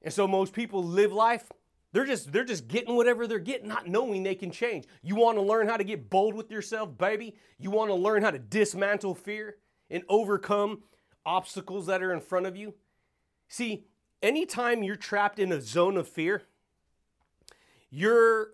And 0.02 0.12
so 0.12 0.26
most 0.26 0.52
people 0.52 0.82
live 0.82 1.12
life 1.12 1.48
they're 1.92 2.04
just 2.04 2.32
they're 2.32 2.44
just 2.44 2.68
getting 2.68 2.94
whatever 2.94 3.26
they're 3.26 3.40
getting, 3.40 3.66
not 3.66 3.88
knowing 3.88 4.22
they 4.22 4.36
can 4.36 4.52
change. 4.52 4.84
You 5.02 5.16
want 5.16 5.38
to 5.38 5.42
learn 5.42 5.66
how 5.66 5.76
to 5.76 5.82
get 5.82 6.08
bold 6.08 6.34
with 6.34 6.48
yourself, 6.48 6.96
baby? 6.96 7.34
You 7.58 7.72
want 7.72 7.90
to 7.90 7.94
learn 7.94 8.22
how 8.22 8.30
to 8.30 8.38
dismantle 8.38 9.16
fear 9.16 9.56
and 9.90 10.02
overcome 10.08 10.82
obstacles 11.26 11.86
that 11.86 12.02
are 12.02 12.12
in 12.12 12.20
front 12.20 12.46
of 12.46 12.56
you? 12.56 12.74
See, 13.48 13.84
anytime 14.22 14.82
you're 14.82 14.96
trapped 14.96 15.38
in 15.38 15.52
a 15.52 15.60
zone 15.60 15.96
of 15.96 16.08
fear, 16.08 16.42
you're 17.90 18.52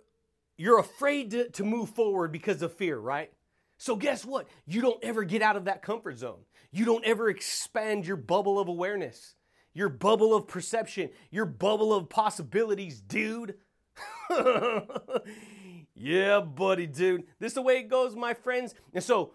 you're 0.56 0.78
afraid 0.78 1.30
to, 1.32 1.50
to 1.50 1.64
move 1.64 1.90
forward 1.90 2.32
because 2.32 2.62
of 2.62 2.72
fear, 2.72 2.98
right? 2.98 3.30
So 3.76 3.94
guess 3.94 4.24
what? 4.24 4.48
You 4.66 4.80
don't 4.80 5.04
ever 5.04 5.22
get 5.22 5.42
out 5.42 5.56
of 5.56 5.66
that 5.66 5.82
comfort 5.82 6.16
zone. 6.16 6.40
You 6.72 6.86
don't 6.86 7.04
ever 7.04 7.28
expand 7.28 8.06
your 8.06 8.16
bubble 8.16 8.58
of 8.58 8.68
awareness 8.68 9.34
your 9.76 9.90
bubble 9.90 10.34
of 10.34 10.48
perception, 10.48 11.10
your 11.30 11.44
bubble 11.44 11.92
of 11.92 12.08
possibilities, 12.08 12.98
dude. 12.98 13.56
yeah, 15.94 16.40
buddy, 16.40 16.86
dude. 16.86 17.24
This 17.38 17.50
is 17.50 17.54
the 17.56 17.62
way 17.62 17.80
it 17.80 17.90
goes, 17.90 18.16
my 18.16 18.32
friends. 18.32 18.74
And 18.94 19.04
so, 19.04 19.32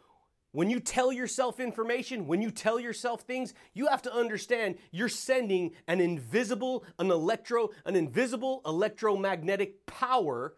when 0.51 0.69
you 0.69 0.79
tell 0.79 1.11
yourself 1.11 1.59
information, 1.59 2.27
when 2.27 2.41
you 2.41 2.51
tell 2.51 2.79
yourself 2.79 3.21
things, 3.21 3.53
you 3.73 3.87
have 3.87 4.01
to 4.01 4.13
understand 4.13 4.75
you're 4.91 5.09
sending 5.09 5.71
an 5.87 6.01
invisible, 6.01 6.83
an 6.99 7.09
electro, 7.09 7.69
an 7.85 7.95
invisible 7.95 8.61
electromagnetic 8.65 9.85
power 9.85 10.55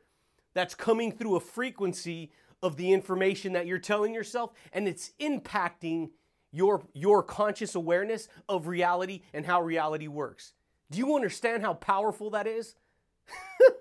that's 0.53 0.75
coming 0.75 1.11
through 1.11 1.35
a 1.35 1.39
frequency 1.39 2.31
of 2.61 2.77
the 2.77 2.91
information 2.91 3.53
that 3.53 3.67
you're 3.67 3.77
telling 3.77 4.13
yourself, 4.13 4.51
and 4.71 4.87
it's 4.87 5.11
impacting 5.19 6.09
your, 6.51 6.83
your 6.93 7.21
conscious 7.21 7.75
awareness 7.75 8.27
of 8.47 8.67
reality 8.67 9.21
and 9.33 9.45
how 9.45 9.61
reality 9.61 10.07
works. 10.07 10.53
Do 10.89 10.99
you 10.99 11.15
understand 11.15 11.61
how 11.61 11.73
powerful 11.73 12.29
that 12.31 12.47
is? 12.47 12.75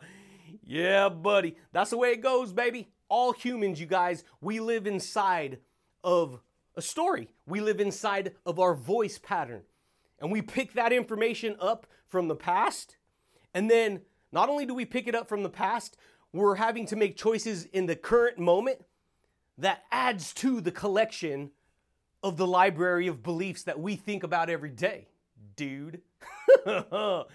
yeah, 0.63 1.09
buddy. 1.09 1.55
That's 1.71 1.89
the 1.89 1.97
way 1.97 2.11
it 2.11 2.21
goes, 2.21 2.53
baby. 2.53 2.89
All 3.09 3.33
humans, 3.33 3.79
you 3.79 3.85
guys, 3.85 4.23
we 4.41 4.59
live 4.59 4.87
inside 4.87 5.59
of 6.03 6.39
a 6.75 6.81
story. 6.81 7.29
We 7.45 7.61
live 7.61 7.79
inside 7.79 8.33
of 8.45 8.59
our 8.59 8.73
voice 8.73 9.19
pattern. 9.19 9.61
And 10.19 10.31
we 10.31 10.41
pick 10.41 10.73
that 10.73 10.93
information 10.93 11.55
up 11.59 11.85
from 12.07 12.27
the 12.27 12.35
past. 12.35 12.97
And 13.53 13.69
then 13.69 14.01
not 14.31 14.49
only 14.49 14.65
do 14.65 14.73
we 14.73 14.85
pick 14.85 15.07
it 15.07 15.15
up 15.15 15.27
from 15.27 15.43
the 15.43 15.49
past, 15.49 15.97
we're 16.31 16.55
having 16.55 16.85
to 16.87 16.95
make 16.95 17.15
choices 17.15 17.65
in 17.65 17.85
the 17.85 17.95
current 17.95 18.39
moment 18.39 18.79
that 19.57 19.83
adds 19.91 20.33
to 20.33 20.61
the 20.61 20.71
collection 20.71 21.51
of 22.23 22.37
the 22.37 22.47
library 22.47 23.07
of 23.07 23.21
beliefs 23.21 23.63
that 23.63 23.79
we 23.79 23.95
think 23.95 24.23
about 24.23 24.49
every 24.49 24.71
day, 24.71 25.07
dude. 25.55 26.01
that 26.65 27.25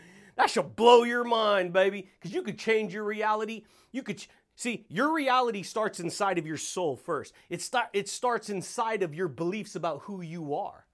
should 0.46 0.74
blow 0.74 1.04
your 1.04 1.24
mind, 1.24 1.72
baby, 1.72 2.08
because 2.18 2.34
you 2.34 2.42
could 2.42 2.58
change 2.58 2.92
your 2.92 3.04
reality. 3.04 3.64
You 3.92 4.02
could. 4.02 4.24
See, 4.58 4.86
your 4.88 5.14
reality 5.14 5.62
starts 5.62 6.00
inside 6.00 6.36
of 6.36 6.44
your 6.44 6.56
soul 6.56 6.96
first. 6.96 7.32
It, 7.48 7.62
start, 7.62 7.90
it 7.92 8.08
starts 8.08 8.50
inside 8.50 9.04
of 9.04 9.14
your 9.14 9.28
beliefs 9.28 9.76
about 9.76 10.00
who 10.00 10.20
you 10.20 10.52
are. 10.52 10.84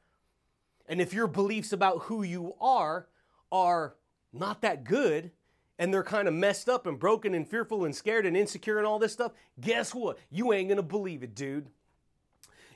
And 0.87 1.00
if 1.00 1.14
your 1.14 1.26
beliefs 1.26 1.73
about 1.73 2.00
who 2.02 2.23
you 2.23 2.56
are 2.61 3.09
are 3.50 3.97
not 4.35 4.61
that 4.61 4.85
good, 4.85 5.30
and 5.78 5.94
they're 5.94 6.02
kind 6.02 6.28
of 6.28 6.35
messed 6.35 6.68
up 6.68 6.87
and 6.87 6.99
broken 6.99 7.33
and 7.33 7.49
fearful 7.49 7.87
and 7.87 7.97
scared 7.97 8.26
and 8.26 8.37
insecure 8.37 8.76
and 8.76 8.87
all 8.87 8.99
this 8.99 9.14
stuff, 9.14 9.33
guess 9.59 9.94
what? 9.94 10.18
You 10.30 10.52
ain't 10.52 10.68
gonna 10.68 10.83
believe 10.83 11.23
it, 11.23 11.35
dude. 11.35 11.68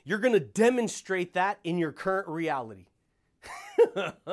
You're 0.03 0.17
to 0.17 0.39
demonstrate 0.39 1.35
that 1.35 1.59
in 1.63 1.77
your 1.77 1.91
current 1.91 2.27
reality. 2.27 2.87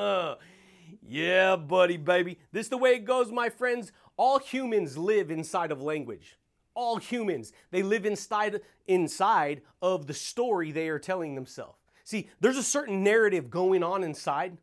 yeah, 1.06 1.56
buddy, 1.56 1.98
baby. 1.98 2.38
This 2.50 2.64
is 2.64 2.70
the 2.70 2.78
way 2.78 2.94
it 2.94 3.04
goes, 3.04 3.30
my 3.30 3.50
friends. 3.50 3.92
All 4.16 4.38
humans 4.38 4.96
live 4.96 5.30
inside 5.30 5.70
of 5.70 5.82
language. 5.82 6.38
All 6.76 6.98
humans, 6.98 7.52
they 7.72 7.82
live 7.82 8.06
inside 8.06 8.60
inside 8.86 9.62
of 9.82 10.06
the 10.06 10.14
story 10.14 10.70
they 10.70 10.88
are 10.88 11.00
telling 11.00 11.34
themselves. 11.34 11.78
See, 12.04 12.28
there's 12.38 12.56
a 12.56 12.62
certain 12.62 13.02
narrative 13.02 13.50
going 13.50 13.82
on 13.82 14.04
inside, 14.04 14.58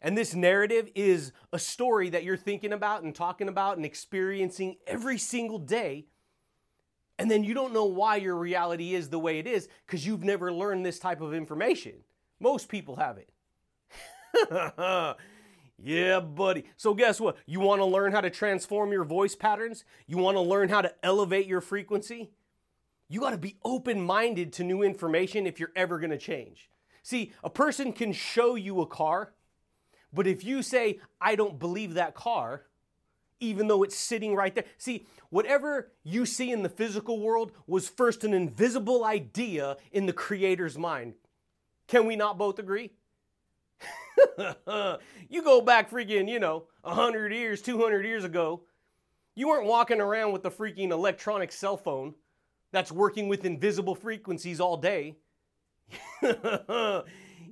and 0.00 0.16
this 0.16 0.34
narrative 0.34 0.88
is 0.94 1.32
a 1.52 1.58
story 1.58 2.10
that 2.10 2.22
you're 2.22 2.36
thinking 2.36 2.72
about 2.72 3.02
and 3.02 3.12
talking 3.12 3.48
about 3.48 3.76
and 3.76 3.84
experiencing 3.84 4.76
every 4.86 5.18
single 5.18 5.58
day 5.58 6.06
and 7.18 7.30
then 7.30 7.44
you 7.44 7.54
don't 7.54 7.72
know 7.72 7.84
why 7.84 8.16
your 8.16 8.36
reality 8.36 8.94
is 8.94 9.08
the 9.08 9.18
way 9.18 9.38
it 9.38 9.46
is 9.46 9.68
because 9.86 10.06
you've 10.06 10.24
never 10.24 10.52
learned 10.52 10.84
this 10.84 10.98
type 10.98 11.20
of 11.20 11.32
information. 11.32 11.94
Most 12.40 12.68
people 12.68 12.96
have 12.96 13.18
it. 13.18 13.30
yeah, 15.82 16.20
buddy. 16.20 16.64
So, 16.76 16.94
guess 16.94 17.20
what? 17.20 17.36
You 17.46 17.60
want 17.60 17.80
to 17.80 17.84
learn 17.84 18.12
how 18.12 18.20
to 18.20 18.30
transform 18.30 18.92
your 18.92 19.04
voice 19.04 19.34
patterns? 19.34 19.84
You 20.06 20.16
want 20.18 20.36
to 20.36 20.40
learn 20.40 20.68
how 20.68 20.80
to 20.80 20.94
elevate 21.02 21.46
your 21.46 21.60
frequency? 21.60 22.30
You 23.08 23.20
got 23.20 23.30
to 23.30 23.38
be 23.38 23.56
open 23.64 24.00
minded 24.00 24.52
to 24.54 24.64
new 24.64 24.82
information 24.82 25.46
if 25.46 25.60
you're 25.60 25.72
ever 25.76 25.98
going 25.98 26.10
to 26.10 26.18
change. 26.18 26.70
See, 27.02 27.32
a 27.44 27.50
person 27.50 27.92
can 27.92 28.12
show 28.12 28.56
you 28.56 28.80
a 28.80 28.86
car, 28.86 29.32
but 30.12 30.26
if 30.26 30.44
you 30.44 30.62
say, 30.62 30.98
I 31.20 31.36
don't 31.36 31.58
believe 31.58 31.94
that 31.94 32.14
car, 32.14 32.64
even 33.38 33.68
though 33.68 33.82
it's 33.82 33.96
sitting 33.96 34.34
right 34.34 34.54
there. 34.54 34.64
See, 34.78 35.06
whatever 35.30 35.92
you 36.02 36.26
see 36.26 36.50
in 36.50 36.62
the 36.62 36.68
physical 36.68 37.20
world 37.20 37.52
was 37.66 37.88
first 37.88 38.24
an 38.24 38.32
invisible 38.32 39.04
idea 39.04 39.76
in 39.92 40.06
the 40.06 40.12
Creator's 40.12 40.78
mind. 40.78 41.14
Can 41.86 42.06
we 42.06 42.16
not 42.16 42.38
both 42.38 42.58
agree? 42.58 42.92
you 45.28 45.42
go 45.42 45.60
back 45.60 45.90
freaking, 45.90 46.28
you 46.28 46.38
know, 46.38 46.64
100 46.82 47.32
years, 47.32 47.62
200 47.62 48.04
years 48.04 48.24
ago, 48.24 48.62
you 49.34 49.48
weren't 49.48 49.66
walking 49.66 50.00
around 50.00 50.32
with 50.32 50.44
a 50.46 50.50
freaking 50.50 50.90
electronic 50.90 51.52
cell 51.52 51.76
phone 51.76 52.14
that's 52.72 52.90
working 52.90 53.28
with 53.28 53.44
invisible 53.44 53.94
frequencies 53.94 54.60
all 54.60 54.76
day. 54.76 55.16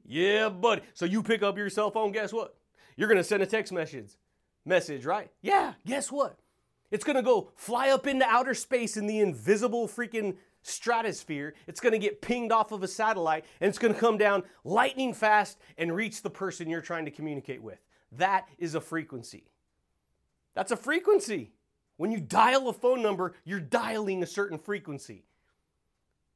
yeah, 0.05 0.49
buddy. 0.49 0.83
So 0.95 1.05
you 1.05 1.23
pick 1.23 1.43
up 1.43 1.57
your 1.57 1.71
cell 1.71 1.91
phone, 1.91 2.13
guess 2.13 2.33
what? 2.33 2.57
You're 2.97 3.09
going 3.09 3.19
to 3.19 3.25
send 3.25 3.43
a 3.43 3.47
text 3.47 3.73
message 3.73 4.17
message, 4.65 5.05
right? 5.05 5.31
Yeah, 5.43 5.75
guess 5.87 6.11
what? 6.11 6.39
It's 6.91 7.05
gonna 7.05 7.23
go 7.23 7.51
fly 7.57 7.91
up 7.91 8.07
into 8.07 8.25
outer 8.25 8.55
space 8.55 8.97
in 8.97 9.07
the 9.07 9.21
invisible 9.21 9.89
freaking 9.89 10.37
stratosphere. 10.65 11.55
It's 11.67 11.81
gonna 11.81 11.99
get 11.99 12.21
pinged 12.21 12.53
off 12.53 12.73
of 12.73 12.83
a 12.83 12.89
satellite 12.89 13.45
and 13.61 13.69
it's 13.69 13.79
gonna 13.79 13.95
come 13.95 14.19
down 14.19 14.43
lightning 14.65 15.15
fast 15.15 15.59
and 15.79 15.95
reach 15.95 16.23
the 16.23 16.31
person 16.31 16.69
you're 16.69 16.81
trying 16.81 17.05
to 17.05 17.11
communicate 17.11 17.63
with. 17.63 17.79
That 18.13 18.49
is 18.59 18.75
a 18.75 18.81
frequency. 18.81 19.45
That's 20.55 20.73
a 20.73 20.77
frequency. 20.77 21.53
When 21.97 22.11
you 22.11 22.21
dial 22.21 22.69
a 22.69 22.73
phone 22.73 23.03
number, 23.03 23.35
you're 23.45 23.61
dialing 23.61 24.23
a 24.23 24.27
certain 24.27 24.59
frequency. 24.59 25.25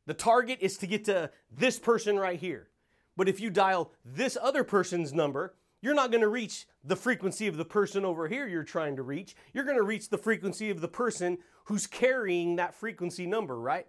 The 0.06 0.14
target 0.14 0.58
is 0.60 0.78
to 0.78 0.86
get 0.86 1.04
to 1.06 1.30
this 1.50 1.78
person 1.78 2.18
right 2.18 2.38
here. 2.38 2.68
But 3.16 3.28
if 3.28 3.40
you 3.40 3.50
dial 3.50 3.92
this 4.04 4.38
other 4.40 4.62
person's 4.64 5.12
number, 5.12 5.54
you're 5.80 5.94
not 5.94 6.10
going 6.10 6.22
to 6.22 6.28
reach 6.28 6.66
the 6.84 6.96
frequency 6.96 7.46
of 7.46 7.56
the 7.56 7.64
person 7.64 8.04
over 8.04 8.28
here 8.28 8.46
you're 8.46 8.64
trying 8.64 8.96
to 8.96 9.02
reach. 9.02 9.36
You're 9.52 9.64
going 9.64 9.76
to 9.76 9.82
reach 9.82 10.08
the 10.08 10.18
frequency 10.18 10.70
of 10.70 10.80
the 10.80 10.88
person 10.88 11.38
who's 11.64 11.86
carrying 11.86 12.56
that 12.56 12.74
frequency 12.74 13.26
number, 13.26 13.58
right? 13.58 13.86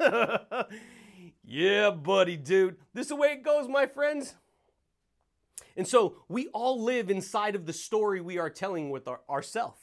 yeah, 1.44 1.90
buddy, 1.90 2.36
dude. 2.36 2.76
This 2.94 3.04
is 3.04 3.08
the 3.08 3.16
way 3.16 3.28
it 3.28 3.42
goes, 3.42 3.68
my 3.68 3.86
friends. 3.86 4.34
And 5.76 5.86
so 5.86 6.16
we 6.28 6.48
all 6.48 6.82
live 6.82 7.10
inside 7.10 7.54
of 7.54 7.66
the 7.66 7.72
story 7.72 8.20
we 8.20 8.38
are 8.38 8.50
telling 8.50 8.90
with 8.90 9.06
our, 9.08 9.20
ourselves. 9.28 9.80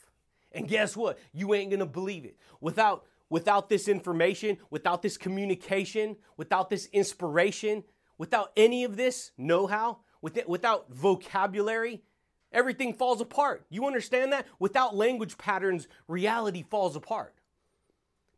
And 0.52 0.68
guess 0.68 0.96
what? 0.96 1.18
You 1.32 1.54
ain't 1.54 1.70
to 1.72 1.86
believe 1.86 2.24
it. 2.24 2.36
Without 2.60 3.04
without 3.30 3.68
this 3.68 3.88
information, 3.88 4.58
without 4.70 5.02
this 5.02 5.16
communication, 5.16 6.16
without 6.36 6.70
this 6.70 6.86
inspiration, 6.92 7.82
without 8.18 8.52
any 8.56 8.84
of 8.84 8.96
this 8.96 9.32
know-how, 9.36 9.98
with 10.22 10.38
without 10.46 10.92
vocabulary, 10.92 12.02
everything 12.52 12.94
falls 12.94 13.20
apart. 13.20 13.64
You 13.70 13.86
understand 13.86 14.32
that? 14.32 14.46
Without 14.58 14.94
language 14.94 15.36
patterns, 15.36 15.88
reality 16.06 16.62
falls 16.62 16.96
apart. 16.96 17.34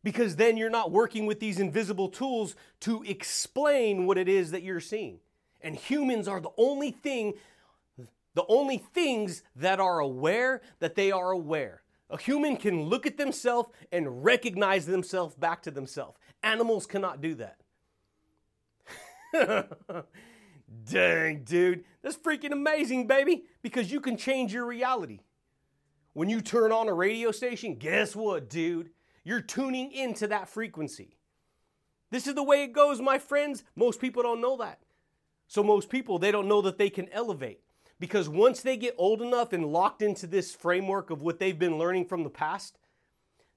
Because 0.07 0.37
then 0.37 0.55
you're 0.55 0.69
not 0.69 0.89
working 0.89 1.25
with 1.25 1.41
these 1.41 1.59
invisible 1.59 2.07
tools 2.07 2.55
to 2.79 3.03
explain 3.03 4.05
what 4.05 4.17
it 4.17 4.29
is 4.29 4.51
that 4.51 4.63
you're 4.63 4.79
seeing. 4.79 5.19
And 5.59 5.75
humans 5.75 6.29
are 6.29 6.39
the 6.39 6.53
only 6.57 6.91
thing, 6.91 7.33
the 8.33 8.45
only 8.47 8.77
things 8.77 9.43
that 9.57 9.81
are 9.81 9.99
aware 9.99 10.61
that 10.79 10.95
they 10.95 11.11
are 11.11 11.31
aware. 11.31 11.81
A 12.09 12.17
human 12.17 12.55
can 12.55 12.83
look 12.83 13.05
at 13.05 13.17
themselves 13.17 13.67
and 13.91 14.23
recognize 14.23 14.85
themselves 14.85 15.35
back 15.35 15.61
to 15.63 15.71
themselves. 15.71 16.17
Animals 16.41 16.85
cannot 16.85 17.19
do 17.19 17.35
that. 17.35 17.57
Dang, 20.89 21.43
dude. 21.43 21.83
That's 22.01 22.15
freaking 22.15 22.53
amazing, 22.53 23.07
baby, 23.07 23.43
because 23.61 23.91
you 23.91 23.99
can 23.99 24.15
change 24.15 24.53
your 24.53 24.67
reality. 24.67 25.19
When 26.13 26.29
you 26.29 26.39
turn 26.39 26.71
on 26.71 26.87
a 26.87 26.93
radio 26.93 27.31
station, 27.31 27.75
guess 27.75 28.15
what, 28.15 28.49
dude? 28.49 28.91
You're 29.27 29.41
tuning 29.41 29.91
into 29.91 30.25
that 30.27 30.47
frequency. 30.47 31.17
This 32.11 32.27
is 32.27 32.35
the 32.35 32.43
way 32.43 32.63
it 32.63 32.71
goes, 32.71 33.01
my 33.01 33.19
friends. 33.19 33.65
Most 33.75 33.99
people 33.99 34.23
don't 34.23 34.39
know 34.39 34.55
that. 34.55 34.79
So, 35.49 35.61
most 35.61 35.89
people, 35.89 36.17
they 36.17 36.31
don't 36.31 36.47
know 36.47 36.61
that 36.61 36.77
they 36.77 36.89
can 36.89 37.09
elevate. 37.11 37.59
Because 37.99 38.29
once 38.29 38.61
they 38.61 38.77
get 38.77 38.95
old 38.97 39.21
enough 39.21 39.51
and 39.51 39.65
locked 39.65 40.01
into 40.01 40.27
this 40.27 40.55
framework 40.55 41.09
of 41.09 41.21
what 41.21 41.39
they've 41.39 41.59
been 41.59 41.77
learning 41.77 42.05
from 42.05 42.23
the 42.23 42.29
past, 42.29 42.77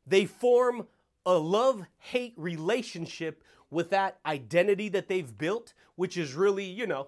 they 0.05 0.25
form 0.25 0.89
a 1.25 1.35
love 1.35 1.87
hate 1.99 2.35
relationship 2.37 3.45
with 3.71 3.91
that 3.91 4.19
identity 4.27 4.89
that 4.89 5.07
they've 5.07 5.39
built, 5.39 5.73
which 5.95 6.17
is 6.17 6.35
really, 6.35 6.65
you 6.65 6.89
know, 6.89 7.07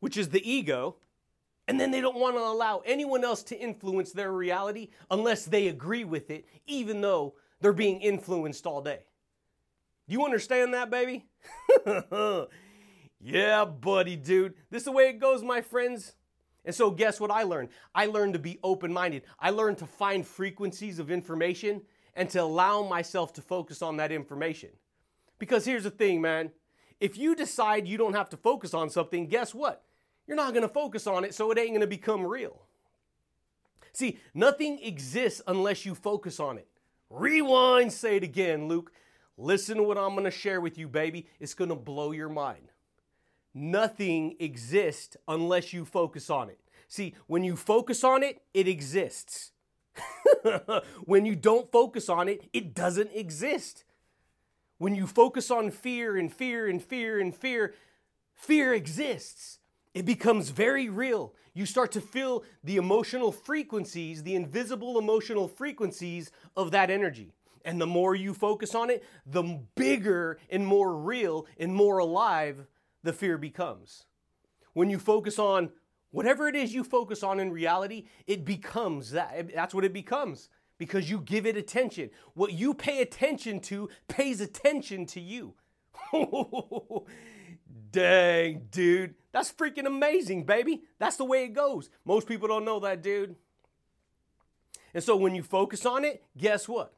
which 0.00 0.16
is 0.16 0.30
the 0.30 0.50
ego. 0.50 0.96
And 1.66 1.80
then 1.80 1.90
they 1.90 2.00
don't 2.00 2.18
want 2.18 2.36
to 2.36 2.42
allow 2.42 2.82
anyone 2.84 3.24
else 3.24 3.42
to 3.44 3.58
influence 3.58 4.12
their 4.12 4.32
reality 4.32 4.90
unless 5.10 5.46
they 5.46 5.68
agree 5.68 6.04
with 6.04 6.30
it, 6.30 6.46
even 6.66 7.00
though 7.00 7.34
they're 7.60 7.72
being 7.72 8.00
influenced 8.00 8.66
all 8.66 8.82
day. 8.82 9.00
Do 10.06 10.12
you 10.12 10.24
understand 10.24 10.74
that, 10.74 10.90
baby? 10.90 11.24
yeah, 13.20 13.64
buddy, 13.64 14.16
dude. 14.16 14.54
This 14.70 14.80
is 14.80 14.84
the 14.84 14.92
way 14.92 15.08
it 15.08 15.18
goes, 15.18 15.42
my 15.42 15.62
friends. 15.62 16.12
And 16.66 16.74
so, 16.74 16.90
guess 16.90 17.20
what 17.20 17.30
I 17.30 17.42
learned? 17.42 17.70
I 17.94 18.06
learned 18.06 18.34
to 18.34 18.38
be 18.38 18.58
open 18.62 18.92
minded. 18.92 19.22
I 19.38 19.50
learned 19.50 19.78
to 19.78 19.86
find 19.86 20.26
frequencies 20.26 20.98
of 20.98 21.10
information 21.10 21.82
and 22.14 22.28
to 22.30 22.38
allow 22.38 22.82
myself 22.82 23.32
to 23.34 23.42
focus 23.42 23.80
on 23.80 23.96
that 23.96 24.12
information. 24.12 24.70
Because 25.38 25.64
here's 25.64 25.84
the 25.84 25.90
thing, 25.90 26.20
man. 26.20 26.50
If 27.00 27.18
you 27.18 27.34
decide 27.34 27.88
you 27.88 27.98
don't 27.98 28.14
have 28.14 28.30
to 28.30 28.36
focus 28.36 28.72
on 28.72 28.88
something, 28.88 29.26
guess 29.26 29.54
what? 29.54 29.83
You're 30.26 30.36
not 30.36 30.54
going 30.54 30.62
to 30.62 30.72
focus 30.72 31.06
on 31.06 31.24
it, 31.24 31.34
so 31.34 31.50
it 31.50 31.58
ain't 31.58 31.70
going 31.70 31.80
to 31.80 31.86
become 31.86 32.26
real. 32.26 32.62
See, 33.92 34.18
nothing 34.32 34.80
exists 34.82 35.42
unless 35.46 35.84
you 35.84 35.94
focus 35.94 36.40
on 36.40 36.58
it. 36.58 36.66
Rewind, 37.10 37.92
say 37.92 38.16
it 38.16 38.24
again, 38.24 38.66
Luke. 38.68 38.92
Listen 39.36 39.78
to 39.78 39.82
what 39.82 39.98
I'm 39.98 40.12
going 40.12 40.24
to 40.24 40.30
share 40.30 40.60
with 40.60 40.78
you, 40.78 40.88
baby. 40.88 41.26
It's 41.40 41.54
going 41.54 41.70
to 41.70 41.76
blow 41.76 42.12
your 42.12 42.28
mind. 42.28 42.68
Nothing 43.52 44.36
exists 44.40 45.16
unless 45.28 45.72
you 45.72 45.84
focus 45.84 46.30
on 46.30 46.48
it. 46.48 46.58
See, 46.88 47.14
when 47.26 47.44
you 47.44 47.56
focus 47.56 48.02
on 48.02 48.22
it, 48.22 48.42
it 48.52 48.66
exists. 48.66 49.52
when 51.04 51.24
you 51.24 51.36
don't 51.36 51.70
focus 51.70 52.08
on 52.08 52.28
it, 52.28 52.48
it 52.52 52.74
doesn't 52.74 53.10
exist. 53.14 53.84
When 54.78 54.94
you 54.94 55.06
focus 55.06 55.50
on 55.50 55.70
fear 55.70 56.16
and 56.16 56.32
fear 56.32 56.68
and 56.68 56.82
fear 56.82 57.20
and 57.20 57.34
fear, 57.34 57.74
fear 58.34 58.74
exists. 58.74 59.58
It 59.94 60.04
becomes 60.04 60.50
very 60.50 60.88
real. 60.88 61.32
You 61.54 61.66
start 61.66 61.92
to 61.92 62.00
feel 62.00 62.42
the 62.64 62.76
emotional 62.76 63.30
frequencies, 63.30 64.24
the 64.24 64.34
invisible 64.34 64.98
emotional 64.98 65.46
frequencies 65.46 66.32
of 66.56 66.72
that 66.72 66.90
energy. 66.90 67.32
And 67.64 67.80
the 67.80 67.86
more 67.86 68.14
you 68.14 68.34
focus 68.34 68.74
on 68.74 68.90
it, 68.90 69.04
the 69.24 69.60
bigger 69.76 70.38
and 70.50 70.66
more 70.66 70.94
real 70.96 71.46
and 71.58 71.72
more 71.72 71.98
alive 71.98 72.66
the 73.04 73.12
fear 73.12 73.38
becomes. 73.38 74.04
When 74.72 74.90
you 74.90 74.98
focus 74.98 75.38
on 75.38 75.70
whatever 76.10 76.48
it 76.48 76.56
is 76.56 76.74
you 76.74 76.82
focus 76.82 77.22
on 77.22 77.38
in 77.38 77.52
reality, 77.52 78.06
it 78.26 78.44
becomes 78.44 79.12
that. 79.12 79.54
That's 79.54 79.74
what 79.74 79.84
it 79.84 79.92
becomes 79.92 80.48
because 80.78 81.08
you 81.08 81.20
give 81.20 81.46
it 81.46 81.56
attention. 81.56 82.10
What 82.34 82.52
you 82.52 82.74
pay 82.74 83.00
attention 83.00 83.60
to 83.60 83.88
pays 84.08 84.40
attention 84.40 85.06
to 85.06 85.20
you. 85.20 85.54
Dang, 87.94 88.66
dude. 88.72 89.14
That's 89.30 89.52
freaking 89.52 89.86
amazing, 89.86 90.46
baby. 90.46 90.82
That's 90.98 91.16
the 91.16 91.24
way 91.24 91.44
it 91.44 91.52
goes. 91.52 91.90
Most 92.04 92.26
people 92.26 92.48
don't 92.48 92.64
know 92.64 92.80
that, 92.80 93.04
dude. 93.04 93.36
And 94.92 95.02
so 95.02 95.14
when 95.14 95.36
you 95.36 95.44
focus 95.44 95.86
on 95.86 96.04
it, 96.04 96.24
guess 96.36 96.68
what? 96.68 96.94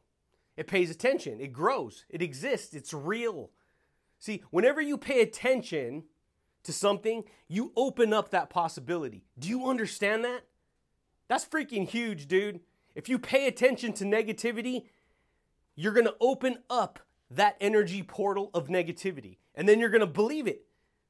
It 0.56 0.66
pays 0.66 0.90
attention, 0.90 1.38
it 1.38 1.52
grows, 1.52 2.06
it 2.08 2.22
exists, 2.22 2.72
it's 2.72 2.94
real. 2.94 3.50
See, 4.18 4.42
whenever 4.50 4.80
you 4.80 4.96
pay 4.96 5.20
attention 5.20 6.04
to 6.62 6.72
something, 6.72 7.24
you 7.46 7.72
open 7.76 8.14
up 8.14 8.30
that 8.30 8.48
possibility. 8.48 9.26
Do 9.38 9.50
you 9.50 9.68
understand 9.68 10.24
that? 10.24 10.44
That's 11.28 11.44
freaking 11.44 11.86
huge, 11.86 12.26
dude. 12.26 12.60
If 12.94 13.10
you 13.10 13.18
pay 13.18 13.46
attention 13.46 13.92
to 13.94 14.04
negativity, 14.04 14.86
you're 15.74 15.92
to 16.06 16.16
open 16.22 16.60
up 16.70 17.00
that 17.30 17.58
energy 17.60 18.02
portal 18.02 18.50
of 18.54 18.68
negativity. 18.68 19.36
And 19.54 19.68
then 19.68 19.78
you're 19.78 19.90
to 20.00 20.06
believe 20.06 20.46
it 20.46 20.62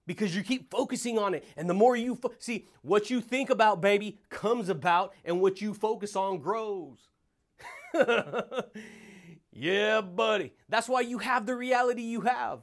because 0.06 0.34
you 0.34 0.42
keep 0.42 0.70
focusing 0.70 1.18
on 1.18 1.34
it. 1.34 1.44
And 1.56 1.68
the 1.68 1.74
more 1.74 1.96
you 1.96 2.14
fo- 2.14 2.34
see, 2.38 2.66
what 2.82 3.10
you 3.10 3.20
think 3.20 3.50
about, 3.50 3.80
baby, 3.80 4.18
comes 4.28 4.68
about, 4.68 5.14
and 5.24 5.40
what 5.40 5.60
you 5.60 5.74
focus 5.74 6.16
on 6.16 6.38
grows. 6.38 7.08
yeah, 9.52 10.00
buddy. 10.00 10.52
That's 10.68 10.88
why 10.88 11.00
you 11.00 11.18
have 11.18 11.46
the 11.46 11.56
reality 11.56 12.02
you 12.02 12.22
have. 12.22 12.60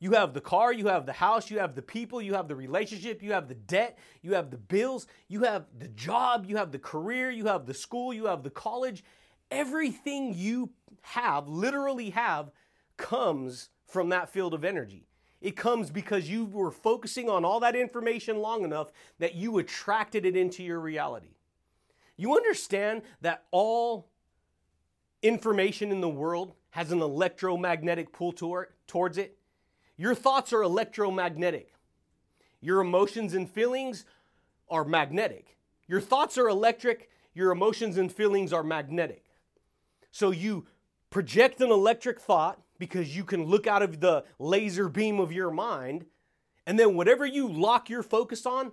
You 0.00 0.12
have 0.12 0.34
the 0.34 0.40
car, 0.40 0.72
you 0.72 0.88
have 0.88 1.06
the 1.06 1.14
house, 1.14 1.50
you 1.50 1.60
have 1.60 1.74
the 1.74 1.80
people, 1.80 2.20
you 2.20 2.34
have 2.34 2.46
the 2.46 2.54
relationship, 2.54 3.22
you 3.22 3.32
have 3.32 3.48
the 3.48 3.54
debt, 3.54 3.98
you 4.20 4.34
have 4.34 4.50
the 4.50 4.58
bills, 4.58 5.06
you 5.28 5.44
have 5.44 5.64
the 5.78 5.88
job, 5.88 6.44
you 6.46 6.58
have 6.58 6.72
the 6.72 6.78
career, 6.78 7.30
you 7.30 7.46
have 7.46 7.64
the 7.64 7.72
school, 7.72 8.12
you 8.12 8.26
have 8.26 8.42
the 8.42 8.50
college. 8.50 9.02
Everything 9.50 10.34
you 10.34 10.70
have, 11.02 11.48
literally 11.48 12.10
have, 12.10 12.50
comes 12.98 13.70
from 13.86 14.10
that 14.10 14.28
field 14.28 14.52
of 14.52 14.64
energy. 14.64 15.06
It 15.44 15.56
comes 15.56 15.90
because 15.90 16.26
you 16.26 16.46
were 16.46 16.70
focusing 16.70 17.28
on 17.28 17.44
all 17.44 17.60
that 17.60 17.76
information 17.76 18.38
long 18.38 18.64
enough 18.64 18.90
that 19.18 19.34
you 19.34 19.58
attracted 19.58 20.24
it 20.24 20.38
into 20.38 20.62
your 20.62 20.80
reality. 20.80 21.36
You 22.16 22.34
understand 22.34 23.02
that 23.20 23.44
all 23.50 24.08
information 25.20 25.92
in 25.92 26.00
the 26.00 26.08
world 26.08 26.54
has 26.70 26.92
an 26.92 27.02
electromagnetic 27.02 28.10
pull 28.10 28.32
towards 28.32 29.18
it? 29.18 29.36
Your 29.98 30.14
thoughts 30.14 30.50
are 30.54 30.62
electromagnetic. 30.62 31.74
Your 32.62 32.80
emotions 32.80 33.34
and 33.34 33.48
feelings 33.48 34.06
are 34.70 34.86
magnetic. 34.86 35.58
Your 35.86 36.00
thoughts 36.00 36.38
are 36.38 36.48
electric, 36.48 37.10
your 37.34 37.52
emotions 37.52 37.98
and 37.98 38.10
feelings 38.10 38.50
are 38.50 38.64
magnetic. 38.64 39.26
So 40.10 40.30
you 40.30 40.64
project 41.10 41.60
an 41.60 41.70
electric 41.70 42.18
thought 42.18 42.62
because 42.84 43.16
you 43.16 43.24
can 43.24 43.44
look 43.44 43.66
out 43.66 43.82
of 43.82 44.00
the 44.00 44.24
laser 44.38 44.88
beam 44.88 45.18
of 45.18 45.32
your 45.32 45.50
mind, 45.50 46.06
and 46.66 46.78
then 46.78 46.94
whatever 46.94 47.24
you 47.26 47.48
lock 47.48 47.88
your 47.88 48.02
focus 48.02 48.46
on, 48.46 48.72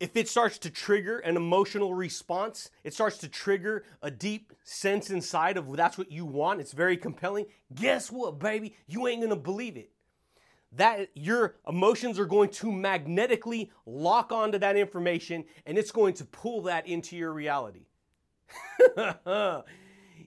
if 0.00 0.16
it 0.16 0.28
starts 0.28 0.58
to 0.58 0.70
trigger 0.70 1.20
an 1.20 1.36
emotional 1.36 1.94
response, 1.94 2.70
it 2.82 2.92
starts 2.92 3.18
to 3.18 3.28
trigger 3.28 3.84
a 4.02 4.10
deep 4.10 4.52
sense 4.64 5.10
inside 5.10 5.56
of 5.56 5.76
that's 5.76 5.96
what 5.96 6.10
you 6.10 6.26
want, 6.26 6.60
it's 6.60 6.72
very 6.72 6.96
compelling. 6.96 7.46
Guess 7.74 8.10
what, 8.10 8.38
baby? 8.38 8.74
You 8.86 9.06
ain't 9.06 9.22
gonna 9.22 9.36
believe 9.36 9.76
it. 9.76 9.90
That 10.72 11.10
your 11.14 11.56
emotions 11.68 12.18
are 12.18 12.26
going 12.26 12.50
to 12.50 12.72
magnetically 12.72 13.70
lock 13.86 14.32
onto 14.32 14.58
that 14.58 14.76
information 14.76 15.44
and 15.66 15.78
it's 15.78 15.92
going 15.92 16.14
to 16.14 16.24
pull 16.24 16.62
that 16.62 16.86
into 16.86 17.16
your 17.16 17.32
reality. 17.32 17.86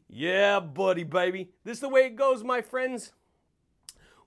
yeah, 0.07 0.59
buddy, 0.59 1.03
baby. 1.03 1.49
This 1.63 1.77
is 1.77 1.81
the 1.81 1.89
way 1.89 2.05
it 2.05 2.15
goes, 2.15 2.43
my 2.43 2.61
friends. 2.61 3.11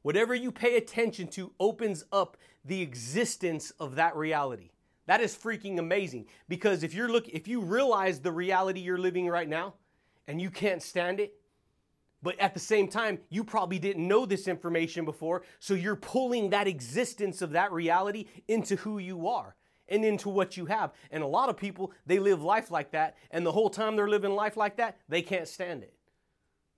Whatever 0.02 0.34
you 0.34 0.52
pay 0.52 0.76
attention 0.76 1.28
to 1.28 1.52
opens 1.58 2.04
up 2.12 2.36
the 2.64 2.82
existence 2.82 3.72
of 3.78 3.96
that 3.96 4.16
reality. 4.16 4.70
That 5.06 5.20
is 5.20 5.34
freaking 5.34 5.78
amazing 5.78 6.26
because 6.48 6.82
if 6.82 6.92
you're 6.92 7.08
look 7.08 7.28
if 7.28 7.48
you 7.48 7.60
realize 7.62 8.20
the 8.20 8.32
reality 8.32 8.80
you're 8.80 8.98
living 8.98 9.26
right 9.26 9.48
now 9.48 9.74
and 10.26 10.40
you 10.40 10.50
can't 10.50 10.82
stand 10.82 11.18
it, 11.18 11.34
but 12.22 12.38
at 12.38 12.52
the 12.52 12.60
same 12.60 12.88
time, 12.88 13.18
you 13.30 13.42
probably 13.42 13.78
didn't 13.78 14.06
know 14.06 14.26
this 14.26 14.48
information 14.48 15.04
before, 15.04 15.42
so 15.60 15.72
you're 15.74 15.96
pulling 15.96 16.50
that 16.50 16.66
existence 16.66 17.40
of 17.40 17.52
that 17.52 17.72
reality 17.72 18.26
into 18.48 18.76
who 18.76 18.98
you 18.98 19.28
are 19.28 19.54
and 19.88 20.04
into 20.04 20.28
what 20.28 20.56
you 20.56 20.66
have. 20.66 20.92
And 21.10 21.22
a 21.22 21.26
lot 21.26 21.48
of 21.48 21.56
people, 21.56 21.92
they 22.06 22.18
live 22.18 22.42
life 22.42 22.70
like 22.70 22.92
that, 22.92 23.16
and 23.30 23.44
the 23.44 23.52
whole 23.52 23.70
time 23.70 23.96
they're 23.96 24.08
living 24.08 24.32
life 24.32 24.56
like 24.56 24.76
that, 24.76 24.98
they 25.08 25.22
can't 25.22 25.48
stand 25.48 25.82
it. 25.82 25.94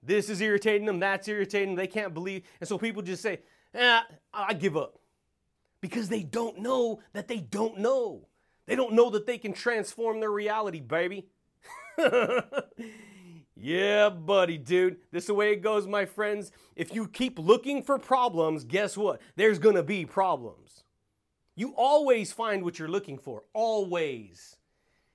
This 0.03 0.31
is 0.31 0.41
irritating 0.41 0.87
them, 0.87 1.01
that's 1.01 1.29
irritating 1.29 1.71
them, 1.71 1.77
they 1.77 1.87
can't 1.87 2.15
believe. 2.15 2.43
And 2.61 2.69
so 2.69 2.79
people 2.79 3.03
just 3.03 3.23
say, 3.23 3.41
eh, 3.75 4.01
I 4.33 4.55
give 4.55 4.77
up 4.77 4.99
because 5.81 6.09
they 6.09 6.23
don't 6.23 6.59
know 6.59 7.01
that 7.13 7.29
they 7.29 7.39
don't 7.39 7.79
know. 7.79 8.27
They 8.67 8.77
don't 8.77 8.95
know 8.95 9.11
that 9.11 9.27
they 9.27 9.39
can 9.39 9.53
transform 9.53 10.21
their 10.21 10.31
reality, 10.31 10.81
baby. 10.81 11.27
yeah, 13.57 14.09
buddy, 14.09 14.59
dude. 14.59 14.99
This 15.11 15.25
is 15.25 15.29
the 15.29 15.35
way 15.35 15.53
it 15.53 15.63
goes, 15.63 15.87
my 15.87 16.07
friends. 16.07 16.53
If 16.77 16.95
you 16.95 17.09
keep 17.09 17.39
looking 17.39 17.83
for 17.83 17.99
problems, 17.99 18.65
guess 18.65 18.97
what? 18.97 19.21
There's 19.37 19.59
gonna 19.59 19.83
be 19.83 20.07
problems. 20.07 20.85
You 21.61 21.75
always 21.77 22.33
find 22.33 22.65
what 22.65 22.79
you're 22.79 22.89
looking 22.89 23.19
for. 23.19 23.43
Always. 23.53 24.57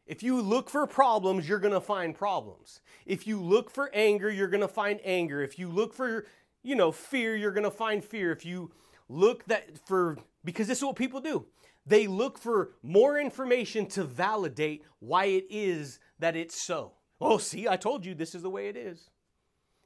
If 0.06 0.22
you 0.22 0.40
look 0.40 0.70
for 0.70 0.86
problems, 0.86 1.50
you're 1.50 1.58
gonna 1.58 1.82
find 1.82 2.14
problems. 2.14 2.82
If 3.08 3.26
you 3.26 3.42
look 3.42 3.72
for 3.72 3.90
anger, 3.96 4.30
you're 4.30 4.48
gonna 4.48 4.68
find 4.68 5.00
anger. 5.04 5.42
If 5.42 5.58
you 5.58 5.68
look 5.70 5.92
for, 5.92 6.28
you 6.62 6.76
know, 6.76 6.92
fear, 6.92 7.36
you're 7.36 7.52
gonna 7.52 7.72
find 7.72 8.06
fear. 8.06 8.32
If 8.32 8.46
you 8.46 8.70
look 9.10 9.44
that 9.46 9.80
for 9.88 10.20
because 10.44 10.68
this 10.68 10.78
is 10.78 10.84
what 10.84 10.96
people 10.96 11.20
do. 11.20 11.48
They 11.84 12.06
look 12.06 12.38
for 12.38 12.74
more 12.84 13.18
information 13.18 13.88
to 13.88 14.04
validate 14.04 14.84
why 15.00 15.26
it 15.26 15.48
is 15.50 15.98
that 16.20 16.36
it's 16.36 16.62
so. 16.62 16.92
Oh, 17.20 17.40
see, 17.40 17.68
I 17.68 17.76
told 17.76 18.06
you 18.06 18.14
this 18.14 18.36
is 18.36 18.44
the 18.44 18.52
way 18.52 18.68
it 18.68 18.78
is. 18.78 19.10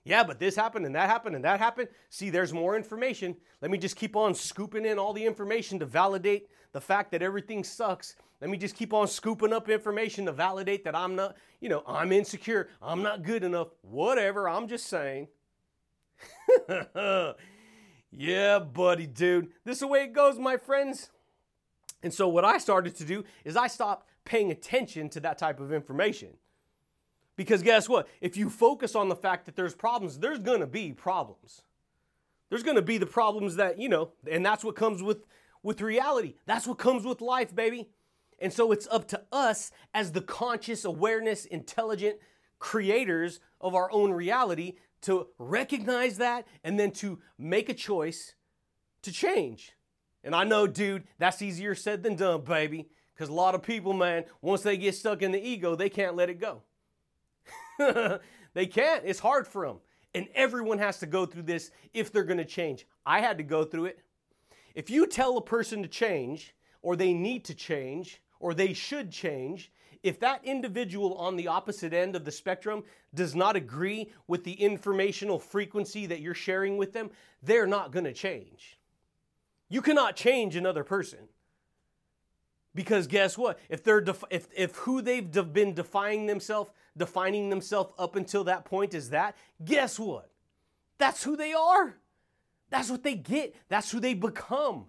Yeah, 0.03 0.23
but 0.23 0.39
this 0.39 0.55
happened 0.55 0.85
and 0.85 0.95
that 0.95 1.09
happened 1.09 1.35
and 1.35 1.45
that 1.45 1.59
happened. 1.59 1.89
See, 2.09 2.29
there's 2.29 2.53
more 2.53 2.75
information. 2.75 3.35
Let 3.61 3.69
me 3.69 3.77
just 3.77 3.95
keep 3.95 4.15
on 4.15 4.33
scooping 4.33 4.85
in 4.85 4.97
all 4.97 5.13
the 5.13 5.25
information 5.25 5.79
to 5.79 5.85
validate 5.85 6.49
the 6.71 6.81
fact 6.81 7.11
that 7.11 7.21
everything 7.21 7.63
sucks. 7.63 8.15
Let 8.41 8.49
me 8.49 8.57
just 8.57 8.75
keep 8.75 8.93
on 8.93 9.07
scooping 9.07 9.51
up 9.51 9.69
information 9.69 10.25
to 10.25 10.31
validate 10.31 10.85
that 10.85 10.95
I'm 10.95 11.15
not, 11.15 11.35
you 11.59 11.67
know, 11.67 11.83
I'm 11.85 12.11
insecure. 12.11 12.69
I'm 12.81 13.03
not 13.03 13.23
good 13.23 13.43
enough. 13.43 13.67
Whatever. 13.81 14.47
I'm 14.47 14.67
just 14.67 14.87
saying. 14.87 15.27
yeah, 18.11 18.59
buddy, 18.59 19.07
dude. 19.07 19.49
This 19.65 19.75
is 19.75 19.81
the 19.81 19.87
way 19.87 20.03
it 20.03 20.13
goes, 20.13 20.39
my 20.39 20.55
friends. 20.57 21.09
And 22.01 22.13
so, 22.13 22.29
what 22.29 22.45
I 22.45 22.57
started 22.59 22.95
to 22.95 23.03
do 23.03 23.25
is 23.43 23.57
I 23.57 23.67
stopped 23.67 24.07
paying 24.23 24.51
attention 24.51 25.09
to 25.09 25.19
that 25.19 25.37
type 25.37 25.59
of 25.59 25.73
information. 25.73 26.29
Because 27.39 27.63
guess 27.63 27.87
what? 27.87 28.09
If 28.19 28.35
you 28.35 28.49
focus 28.49 28.95
on 28.95 29.07
the 29.07 29.15
fact 29.15 29.45
that 29.45 29.55
there's 29.55 29.73
problems, 29.73 30.19
there's 30.19 30.39
gonna 30.39 30.67
be 30.67 30.91
problems. 30.91 31.61
There's 32.49 32.63
gonna 32.63 32.81
be 32.81 32.97
the 32.97 33.05
problems 33.05 33.55
that, 33.55 33.79
you 33.79 33.87
know, 33.87 34.11
and 34.29 34.45
that's 34.45 34.61
what 34.61 34.75
comes 34.75 35.01
with 35.01 35.25
with 35.63 35.79
reality. 35.79 36.33
That's 36.45 36.67
what 36.67 36.77
comes 36.77 37.05
with 37.05 37.21
life, 37.21 37.55
baby. 37.55 37.91
And 38.39 38.51
so 38.51 38.73
it's 38.73 38.89
up 38.91 39.07
to 39.07 39.21
us 39.31 39.71
as 39.93 40.11
the 40.11 40.19
conscious, 40.19 40.83
awareness, 40.83 41.45
intelligent 41.45 42.17
creators 42.59 43.39
of 43.61 43.73
our 43.73 43.89
own 43.89 44.11
reality 44.11 44.73
to 45.03 45.27
recognize 45.37 46.17
that 46.17 46.45
and 46.65 46.77
then 46.77 46.91
to 46.91 47.19
make 47.37 47.69
a 47.69 47.73
choice 47.73 48.33
to 49.03 49.13
change. 49.13 49.77
And 50.25 50.35
I 50.35 50.43
know, 50.43 50.67
dude, 50.67 51.05
that's 51.19 51.41
easier 51.41 51.73
said 51.73 52.03
than 52.03 52.17
done, 52.17 52.41
baby. 52.41 52.89
Because 53.15 53.29
a 53.29 53.33
lot 53.33 53.55
of 53.55 53.63
people, 53.63 53.93
man, 53.93 54.25
once 54.41 54.61
they 54.61 54.75
get 54.75 54.93
stuck 54.93 55.21
in 55.21 55.31
the 55.31 55.41
ego, 55.41 55.75
they 55.75 55.87
can't 55.87 56.17
let 56.17 56.29
it 56.29 56.41
go. 56.41 56.63
they 58.53 58.65
can't. 58.65 59.03
It's 59.05 59.19
hard 59.19 59.47
for 59.47 59.65
them. 59.65 59.77
And 60.13 60.27
everyone 60.33 60.79
has 60.79 60.99
to 60.99 61.05
go 61.05 61.25
through 61.25 61.43
this 61.43 61.71
if 61.93 62.11
they're 62.11 62.23
going 62.23 62.37
to 62.37 62.45
change. 62.45 62.87
I 63.05 63.21
had 63.21 63.37
to 63.37 63.43
go 63.43 63.63
through 63.63 63.85
it. 63.85 63.99
If 64.75 64.89
you 64.89 65.07
tell 65.07 65.37
a 65.37 65.41
person 65.41 65.81
to 65.81 65.87
change, 65.87 66.55
or 66.81 66.95
they 66.95 67.13
need 67.13 67.45
to 67.45 67.53
change, 67.53 68.21
or 68.39 68.53
they 68.53 68.73
should 68.73 69.11
change, 69.11 69.71
if 70.01 70.19
that 70.21 70.43
individual 70.45 71.15
on 71.15 71.35
the 71.35 71.47
opposite 71.47 71.93
end 71.93 72.15
of 72.15 72.23
the 72.25 72.31
spectrum 72.31 72.83
does 73.13 73.35
not 73.35 73.55
agree 73.55 74.11
with 74.27 74.43
the 74.43 74.53
informational 74.53 75.39
frequency 75.39 76.05
that 76.05 76.21
you're 76.21 76.33
sharing 76.33 76.77
with 76.77 76.93
them, 76.93 77.09
they're 77.43 77.67
not 77.67 77.91
going 77.91 78.05
to 78.05 78.13
change. 78.13 78.79
You 79.67 79.81
cannot 79.81 80.15
change 80.15 80.55
another 80.55 80.83
person. 80.83 81.19
Because 82.73 83.07
guess 83.07 83.37
what? 83.37 83.59
If 83.67 83.83
they're 83.83 84.01
def- 84.01 84.23
if 84.29 84.47
if 84.55 84.75
who 84.77 85.01
they've 85.01 85.29
de- 85.29 85.43
been 85.43 85.73
defying 85.73 86.27
themselves, 86.27 86.71
defining 86.97 87.49
themselves 87.49 87.93
up 87.97 88.15
until 88.15 88.43
that 88.45 88.65
point 88.65 88.93
is 88.93 89.09
that, 89.09 89.35
guess 89.63 89.99
what? 89.99 90.29
That's 90.97 91.23
who 91.23 91.35
they 91.35 91.53
are. 91.53 91.97
That's 92.69 92.89
what 92.89 93.03
they 93.03 93.15
get. 93.15 93.55
That's 93.69 93.91
who 93.91 93.99
they 93.99 94.13
become. 94.13 94.85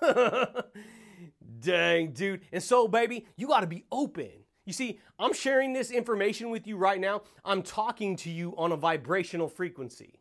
Dang, 1.60 2.12
dude. 2.12 2.42
And 2.52 2.62
so, 2.62 2.88
baby, 2.88 3.26
you 3.36 3.48
got 3.48 3.60
to 3.60 3.66
be 3.66 3.84
open. 3.90 4.30
You 4.64 4.72
see, 4.72 4.98
I'm 5.18 5.34
sharing 5.34 5.72
this 5.72 5.90
information 5.90 6.50
with 6.50 6.66
you 6.66 6.76
right 6.76 7.00
now. 7.00 7.22
I'm 7.44 7.62
talking 7.62 8.16
to 8.16 8.30
you 8.30 8.54
on 8.56 8.72
a 8.72 8.76
vibrational 8.76 9.48
frequency. 9.48 10.20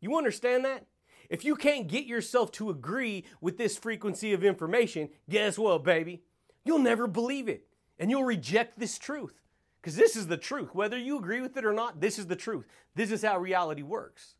You 0.00 0.16
understand 0.16 0.64
that? 0.64 0.86
If 1.28 1.44
you 1.44 1.56
can't 1.56 1.88
get 1.88 2.06
yourself 2.06 2.52
to 2.52 2.70
agree 2.70 3.24
with 3.40 3.56
this 3.58 3.78
frequency 3.78 4.32
of 4.32 4.44
information, 4.44 5.08
guess 5.28 5.58
what, 5.58 5.84
baby? 5.84 6.22
You'll 6.64 6.78
never 6.78 7.06
believe 7.06 7.48
it. 7.48 7.66
And 7.98 8.10
you'll 8.10 8.24
reject 8.24 8.78
this 8.78 8.98
truth. 8.98 9.41
Because 9.82 9.96
this 9.96 10.14
is 10.14 10.28
the 10.28 10.36
truth. 10.36 10.74
Whether 10.74 10.96
you 10.96 11.18
agree 11.18 11.40
with 11.40 11.56
it 11.56 11.64
or 11.64 11.72
not, 11.72 12.00
this 12.00 12.16
is 12.16 12.28
the 12.28 12.36
truth. 12.36 12.66
This 12.94 13.10
is 13.10 13.22
how 13.22 13.38
reality 13.38 13.82
works. 13.82 14.36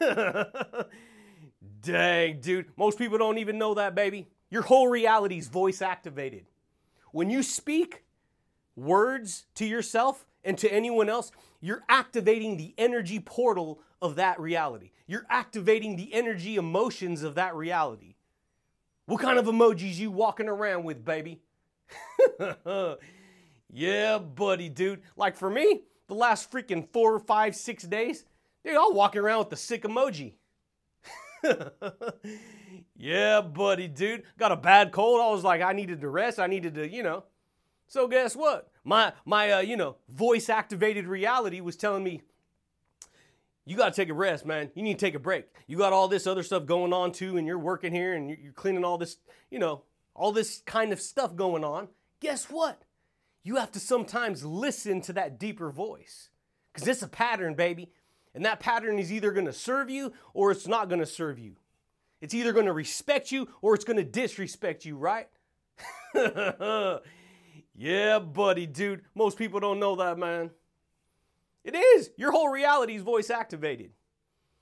Dang, 1.80 2.40
dude. 2.40 2.66
Most 2.76 2.98
people 2.98 3.18
don't 3.18 3.38
even 3.38 3.56
know 3.56 3.74
that, 3.74 3.94
baby. 3.94 4.26
Your 4.50 4.62
whole 4.62 4.88
reality 4.88 5.38
is 5.38 5.46
voice 5.46 5.80
activated. 5.80 6.46
When 7.12 7.30
you 7.30 7.44
speak 7.44 8.02
words 8.74 9.46
to 9.54 9.64
yourself 9.64 10.26
and 10.44 10.58
to 10.58 10.72
anyone 10.72 11.08
else, 11.08 11.30
you're 11.60 11.84
activating 11.88 12.56
the 12.56 12.74
energy 12.76 13.20
portal 13.20 13.80
of 14.00 14.16
that 14.16 14.40
reality. 14.40 14.90
You're 15.06 15.26
activating 15.30 15.94
the 15.94 16.12
energy 16.12 16.56
emotions 16.56 17.22
of 17.22 17.36
that 17.36 17.54
reality. 17.54 18.16
What 19.06 19.20
kind 19.20 19.38
of 19.38 19.46
emojis 19.46 19.98
you 19.98 20.10
walking 20.10 20.48
around 20.48 20.82
with, 20.82 21.04
baby? 21.04 21.42
yeah, 23.72 24.18
buddy, 24.18 24.68
dude. 24.68 25.02
Like 25.16 25.36
for 25.36 25.50
me, 25.50 25.82
the 26.06 26.14
last 26.14 26.52
freaking 26.52 26.86
four, 26.92 27.18
five, 27.18 27.56
six 27.56 27.84
days, 27.84 28.24
dude, 28.64 28.76
I'm 28.76 28.94
walking 28.94 29.22
around 29.22 29.40
with 29.40 29.50
the 29.50 29.56
sick 29.56 29.82
emoji. 29.84 30.34
yeah, 32.96 33.40
buddy, 33.40 33.88
dude. 33.88 34.24
Got 34.38 34.52
a 34.52 34.56
bad 34.56 34.92
cold. 34.92 35.20
I 35.20 35.30
was 35.30 35.42
like, 35.42 35.62
I 35.62 35.72
needed 35.72 36.02
to 36.02 36.08
rest. 36.08 36.38
I 36.38 36.46
needed 36.46 36.74
to, 36.74 36.88
you 36.88 37.02
know. 37.02 37.24
So 37.88 38.06
guess 38.06 38.36
what? 38.36 38.70
My 38.84 39.12
my 39.24 39.50
uh, 39.52 39.60
you 39.60 39.76
know, 39.76 39.96
voice 40.08 40.48
activated 40.48 41.06
reality 41.06 41.60
was 41.60 41.76
telling 41.76 42.04
me 42.04 42.22
you 43.64 43.76
got 43.76 43.94
to 43.94 44.00
take 44.00 44.08
a 44.08 44.14
rest, 44.14 44.44
man. 44.44 44.70
You 44.74 44.82
need 44.82 44.98
to 44.98 45.04
take 45.04 45.14
a 45.14 45.20
break. 45.20 45.46
You 45.66 45.78
got 45.78 45.92
all 45.92 46.08
this 46.08 46.26
other 46.26 46.42
stuff 46.42 46.66
going 46.66 46.92
on 46.92 47.12
too, 47.12 47.36
and 47.36 47.46
you're 47.46 47.58
working 47.58 47.92
here 47.92 48.14
and 48.14 48.28
you're 48.30 48.52
cleaning 48.52 48.84
all 48.84 48.98
this, 48.98 49.18
you 49.50 49.58
know, 49.58 49.82
all 50.14 50.32
this 50.32 50.62
kind 50.66 50.92
of 50.92 51.00
stuff 51.00 51.36
going 51.36 51.64
on. 51.64 51.88
Guess 52.20 52.50
what? 52.50 52.82
You 53.42 53.56
have 53.56 53.72
to 53.72 53.80
sometimes 53.80 54.44
listen 54.44 55.00
to 55.02 55.12
that 55.14 55.38
deeper 55.38 55.70
voice 55.70 56.28
because 56.72 56.86
it's 56.86 57.02
a 57.02 57.08
pattern, 57.08 57.54
baby. 57.54 57.90
And 58.34 58.44
that 58.44 58.60
pattern 58.60 58.98
is 58.98 59.12
either 59.12 59.32
going 59.32 59.46
to 59.46 59.52
serve 59.52 59.90
you 59.90 60.12
or 60.32 60.50
it's 60.50 60.66
not 60.66 60.88
going 60.88 61.00
to 61.00 61.06
serve 61.06 61.38
you. 61.38 61.56
It's 62.20 62.34
either 62.34 62.52
going 62.52 62.66
to 62.66 62.72
respect 62.72 63.32
you 63.32 63.48
or 63.60 63.74
it's 63.74 63.84
going 63.84 63.96
to 63.96 64.04
disrespect 64.04 64.84
you, 64.84 64.96
right? 64.96 65.28
yeah, 67.74 68.18
buddy, 68.20 68.66
dude. 68.66 69.02
Most 69.14 69.36
people 69.36 69.60
don't 69.60 69.80
know 69.80 69.96
that, 69.96 70.18
man. 70.18 70.50
It 71.64 71.74
is. 71.74 72.10
Your 72.16 72.30
whole 72.30 72.48
reality 72.48 72.94
is 72.94 73.02
voice 73.02 73.28
activated. 73.28 73.90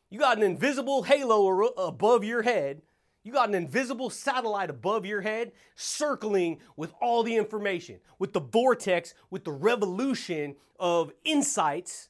You 0.09 0.19
got 0.19 0.39
an 0.39 0.43
invisible 0.43 1.03
halo 1.03 1.67
above 1.77 2.25
your 2.25 2.43
head. 2.43 2.83
You 3.23 3.33
got 3.33 3.49
an 3.49 3.55
invisible 3.55 4.11
satellite 4.11 4.71
above 4.71 5.05
your 5.05 5.21
head 5.21 5.53
circling 5.75 6.59
with 6.77 6.93
all 7.01 7.23
the 7.23 7.37
information, 7.37 8.01
with 8.19 8.33
the 8.33 8.41
vortex, 8.41 9.15
with 9.31 9.45
the 9.45 9.53
revolution 9.53 10.57
of 10.79 11.13
insights 11.25 12.09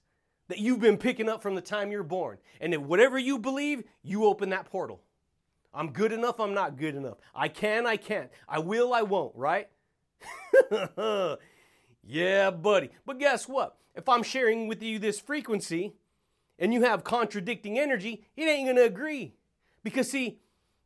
that 0.48 0.58
you've 0.58 0.80
been 0.80 0.96
picking 0.96 1.28
up 1.28 1.42
from 1.42 1.54
the 1.54 1.60
time 1.60 1.90
you're 1.90 2.02
born. 2.02 2.38
And 2.60 2.74
if 2.74 2.80
whatever 2.80 3.18
you 3.18 3.38
believe, 3.38 3.82
you 4.02 4.24
open 4.24 4.50
that 4.50 4.66
portal. 4.66 5.00
I'm 5.72 5.92
good 5.92 6.12
enough, 6.12 6.40
I'm 6.40 6.54
not 6.54 6.76
good 6.76 6.96
enough. 6.96 7.18
I 7.34 7.48
can, 7.48 7.86
I 7.86 7.96
can't. 7.96 8.30
I 8.48 8.58
will, 8.58 8.92
I 8.92 9.02
won't, 9.02 9.34
right? 9.36 9.68
yeah, 12.04 12.50
buddy. 12.50 12.90
But 13.06 13.18
guess 13.18 13.48
what? 13.48 13.76
if 13.94 14.08
I'm 14.08 14.22
sharing 14.22 14.68
with 14.68 14.82
you 14.82 14.98
this 14.98 15.20
frequency 15.20 15.94
and 16.58 16.72
you 16.72 16.82
have 16.82 17.04
contradicting 17.04 17.78
energy, 17.78 18.24
it 18.36 18.44
ain't 18.44 18.68
gonna 18.68 18.82
agree. 18.82 19.34
Because, 19.82 20.10
see, 20.10 20.38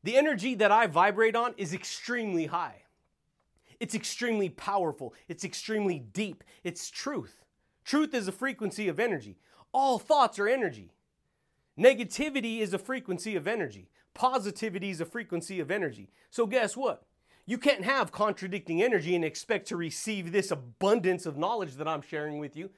the 0.05 0.17
energy 0.17 0.55
that 0.55 0.71
I 0.71 0.87
vibrate 0.87 1.35
on 1.35 1.55
is 1.57 1.73
extremely 1.73 2.47
high. 2.47 2.83
It's 3.81 3.95
extremely 3.95 4.51
powerful. 4.51 5.15
It's 5.29 5.45
extremely 5.45 5.99
deep. 5.99 6.45
It's 6.63 6.91
truth. 6.91 7.43
Truth 7.85 8.15
is 8.15 8.29
a 8.29 8.33
frequency 8.33 8.87
of 8.87 9.01
energy. 9.01 9.39
All 9.73 9.99
thoughts 9.99 10.39
are 10.39 10.47
energy. 10.47 10.93
Negativity 11.79 12.61
is 12.61 12.73
a 12.73 12.79
frequency 12.79 13.35
of 13.35 13.49
energy. 13.49 13.89
Positivity 14.13 14.91
is 14.91 15.01
a 15.01 15.07
frequency 15.07 15.59
of 15.59 15.71
energy. 15.71 16.11
So, 16.31 16.47
guess 16.47 16.77
what? 16.77 17.05
You 17.47 17.59
can't 17.59 17.85
have 17.85 18.13
contradicting 18.13 18.83
energy 18.83 19.17
and 19.17 19.25
expect 19.25 19.67
to 19.69 19.77
receive 19.77 20.33
this 20.33 20.51
abundance 20.51 21.27
of 21.27 21.37
knowledge 21.37 21.75
that 21.75 21.89
I'm 21.89 22.03
sharing 22.03 22.39
with 22.39 22.57
you 22.57 22.71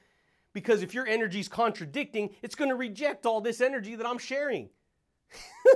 because 0.53 0.81
if 0.81 0.93
your 0.93 1.05
energy 1.05 1.39
is 1.39 1.47
contradicting, 1.47 2.31
it's 2.41 2.55
going 2.55 2.69
to 2.69 2.75
reject 2.75 3.25
all 3.25 3.41
this 3.41 3.61
energy 3.61 3.95
that 3.95 4.07
I'm 4.07 4.17
sharing. 4.17 4.69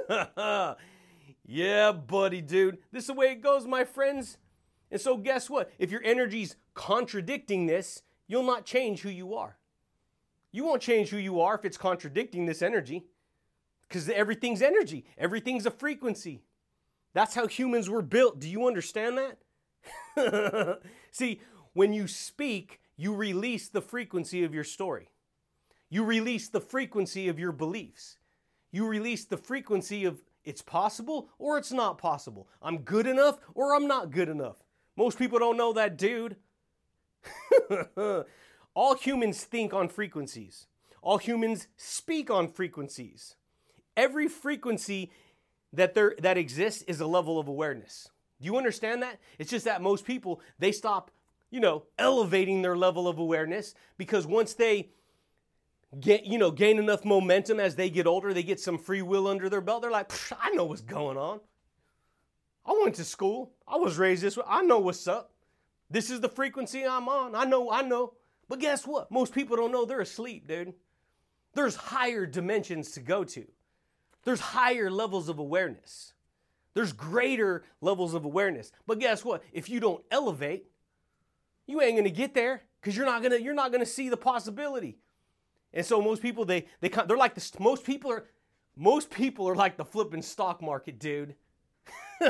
yeah, 1.52 1.92
buddy, 1.92 2.42
dude. 2.42 2.78
This 2.94 3.04
is 3.04 3.08
the 3.08 3.14
way 3.14 3.28
it 3.28 3.42
goes, 3.42 3.68
my 3.68 3.84
friends. 3.84 4.38
And 4.90 5.02
so, 5.02 5.18
guess 5.18 5.50
what? 5.50 5.70
If 5.78 5.92
your 5.92 6.02
energy's 6.02 6.56
contradicting 6.74 7.66
this, 7.66 8.04
you'll 8.26 8.44
not 8.44 8.66
change 8.66 9.02
who 9.02 9.10
you 9.10 9.36
are. 9.36 9.58
You 10.54 10.64
won't 10.64 10.82
change 10.82 11.10
who 11.10 11.18
you 11.18 11.42
are 11.42 11.56
if 11.56 11.66
it's 11.66 11.78
contradicting 11.78 12.46
this 12.46 12.62
energy 12.62 13.04
because 13.82 14.08
everything's 14.08 14.62
energy, 14.62 15.04
everything's 15.18 15.66
a 15.66 15.72
frequency. 15.72 16.44
That's 17.14 17.36
how 17.36 17.48
humans 17.48 17.90
were 17.90 18.02
built. 18.02 18.40
Do 18.40 18.50
you 18.50 18.66
understand 18.66 19.20
that? 20.16 20.80
See, 21.12 21.42
when 21.74 21.92
you 21.92 22.08
speak, 22.08 22.80
you 22.96 23.14
release 23.14 23.68
the 23.68 23.82
frequency 23.82 24.46
of 24.46 24.54
your 24.54 24.64
story. 24.64 25.10
You 25.90 26.06
release 26.06 26.48
the 26.48 26.62
frequency 26.62 27.28
of 27.28 27.38
your 27.38 27.52
beliefs. 27.52 28.20
You 28.72 28.88
release 28.88 29.26
the 29.26 29.36
frequency 29.36 30.06
of 30.06 30.22
It's 30.44 30.62
possible 30.62 31.30
or 31.38 31.58
it's 31.58 31.72
not 31.72 31.98
possible. 31.98 32.48
I'm 32.62 32.80
good 32.80 33.08
enough 33.08 33.40
or 33.54 33.76
I'm 33.76 33.88
not 33.88 34.12
good 34.12 34.30
enough. 34.30 34.64
Most 34.96 35.18
people 35.18 35.40
don't 35.40 35.58
know 35.58 35.74
that, 35.74 35.98
dude. 35.98 36.38
All 38.74 38.96
humans 38.96 39.44
think 39.44 39.74
on 39.74 39.88
frequencies. 39.88 40.68
All 41.02 41.18
humans 41.18 41.68
speak 41.78 42.30
on 42.30 42.48
frequencies. 42.48 43.36
Every 43.98 44.28
frequency 44.28 45.12
that 45.74 45.94
there 45.94 46.16
that 46.20 46.38
exists 46.38 46.82
is 46.84 47.00
a 47.02 47.08
level 47.08 47.40
of 47.40 47.48
awareness. 47.48 48.10
Do 48.40 48.46
you 48.46 48.58
understand 48.58 49.04
that? 49.04 49.20
It's 49.38 49.52
just 49.52 49.66
that 49.66 49.82
most 49.82 50.06
people 50.06 50.42
they 50.60 50.72
stop, 50.72 51.12
you 51.50 51.60
know, 51.60 51.84
elevating 51.98 52.62
their 52.62 52.78
level 52.78 53.08
of 53.08 53.20
awareness 53.20 53.74
because 53.98 54.26
once 54.26 54.54
they 54.54 54.90
get, 56.00 56.26
you 56.26 56.38
know, 56.38 56.52
gain 56.52 56.78
enough 56.78 57.04
momentum 57.04 57.60
as 57.60 57.76
they 57.76 57.90
get 57.90 58.08
older, 58.08 58.34
they 58.34 58.44
get 58.44 58.60
some 58.60 58.78
free 58.78 59.02
will 59.02 59.28
under 59.28 59.50
their 59.50 59.62
belt. 59.62 59.82
They're 59.82 59.92
like, 59.92 60.12
I 60.42 60.52
know 60.52 60.66
what's 60.66 60.82
going 60.82 61.18
on. 61.18 61.40
I 62.66 62.80
went 62.82 62.96
to 62.96 63.04
school. 63.04 63.54
I 63.68 63.78
was 63.78 63.98
raised 63.98 64.22
this 64.22 64.38
way. 64.38 64.44
I 64.48 64.62
know 64.62 64.80
what's 64.80 65.08
up. 65.08 65.32
This 65.90 66.10
is 66.10 66.22
the 66.22 66.30
frequency 66.30 66.86
I'm 66.86 67.10
on. 67.10 67.36
I 67.36 67.44
know, 67.44 67.72
I 67.72 67.82
know. 67.82 68.14
But 68.48 68.60
guess 68.60 68.86
what? 68.86 69.12
Most 69.12 69.34
people 69.34 69.58
don't 69.58 69.72
know 69.72 69.86
they're 69.86 70.02
asleep, 70.02 70.48
dude. 70.48 70.74
There's 71.54 71.76
higher 71.76 72.26
dimensions 72.26 72.92
to 72.92 73.02
go 73.02 73.24
to. 73.26 73.46
There's 74.24 74.40
higher 74.40 74.90
levels 74.90 75.28
of 75.28 75.40
awareness. 75.40 76.14
There's 76.74 76.94
greater 76.94 77.66
levels 77.82 78.14
of 78.14 78.24
awareness. 78.24 78.72
But 78.88 79.00
guess 79.00 79.26
what? 79.26 79.44
If 79.52 79.70
you 79.70 79.80
don't 79.80 80.04
elevate, 80.12 80.66
you 81.68 81.82
ain't 81.82 81.98
gonna 81.98 82.10
get 82.10 82.34
there 82.34 82.62
because 82.80 82.96
you're 82.96 83.06
not 83.06 83.22
gonna 83.22 83.38
you're 83.38 83.54
not 83.54 83.72
gonna 83.72 83.86
see 83.86 84.10
the 84.10 84.18
possibility. 84.18 84.98
And 85.74 85.86
so 85.86 86.02
most 86.02 86.22
people 86.22 86.46
they 86.46 86.66
they 86.80 86.90
they're 86.90 87.18
like 87.18 87.36
the 87.36 87.52
most 87.60 87.84
people 87.84 88.12
are 88.12 88.26
most 88.76 89.10
people 89.10 89.48
are 89.48 89.56
like 89.56 89.78
the 89.78 89.86
flipping 89.86 90.22
stock 90.22 90.62
market, 90.62 91.00
dude. 91.00 91.36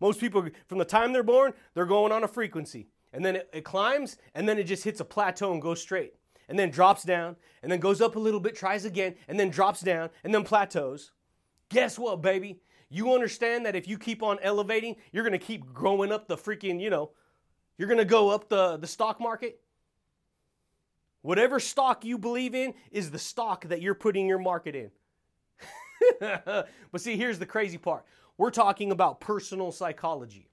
most 0.00 0.20
people 0.20 0.48
from 0.66 0.78
the 0.78 0.84
time 0.84 1.12
they're 1.12 1.22
born, 1.22 1.52
they're 1.74 1.86
going 1.86 2.12
on 2.12 2.24
a 2.24 2.28
frequency. 2.28 2.88
And 3.12 3.24
then 3.24 3.36
it, 3.36 3.48
it 3.52 3.64
climbs 3.64 4.16
and 4.34 4.48
then 4.48 4.58
it 4.58 4.64
just 4.64 4.84
hits 4.84 5.00
a 5.00 5.04
plateau 5.04 5.52
and 5.52 5.62
goes 5.62 5.80
straight. 5.80 6.14
And 6.48 6.58
then 6.58 6.70
drops 6.70 7.02
down 7.02 7.36
and 7.62 7.70
then 7.70 7.78
goes 7.78 8.00
up 8.00 8.16
a 8.16 8.18
little 8.18 8.40
bit, 8.40 8.56
tries 8.56 8.84
again, 8.84 9.14
and 9.28 9.38
then 9.38 9.50
drops 9.50 9.80
down 9.80 10.10
and 10.24 10.34
then 10.34 10.44
plateaus. 10.44 11.12
Guess 11.68 11.98
what, 11.98 12.22
baby? 12.22 12.60
You 12.88 13.12
understand 13.12 13.66
that 13.66 13.76
if 13.76 13.86
you 13.86 13.98
keep 13.98 14.22
on 14.22 14.38
elevating, 14.42 14.96
you're 15.12 15.24
gonna 15.24 15.38
keep 15.38 15.72
growing 15.74 16.10
up 16.10 16.26
the 16.26 16.36
freaking, 16.36 16.80
you 16.80 16.88
know, 16.88 17.10
you're 17.76 17.88
gonna 17.88 18.04
go 18.04 18.30
up 18.30 18.48
the, 18.48 18.78
the 18.78 18.86
stock 18.86 19.20
market. 19.20 19.60
Whatever 21.28 21.60
stock 21.60 22.06
you 22.06 22.16
believe 22.16 22.54
in 22.54 22.72
is 22.90 23.10
the 23.10 23.18
stock 23.18 23.66
that 23.66 23.82
you're 23.82 23.94
putting 23.94 24.26
your 24.26 24.38
market 24.38 24.74
in. 24.74 24.90
but 26.20 27.00
see, 27.02 27.18
here's 27.18 27.38
the 27.38 27.44
crazy 27.44 27.76
part 27.76 28.06
we're 28.38 28.50
talking 28.50 28.92
about 28.92 29.20
personal 29.20 29.70
psychology. 29.70 30.48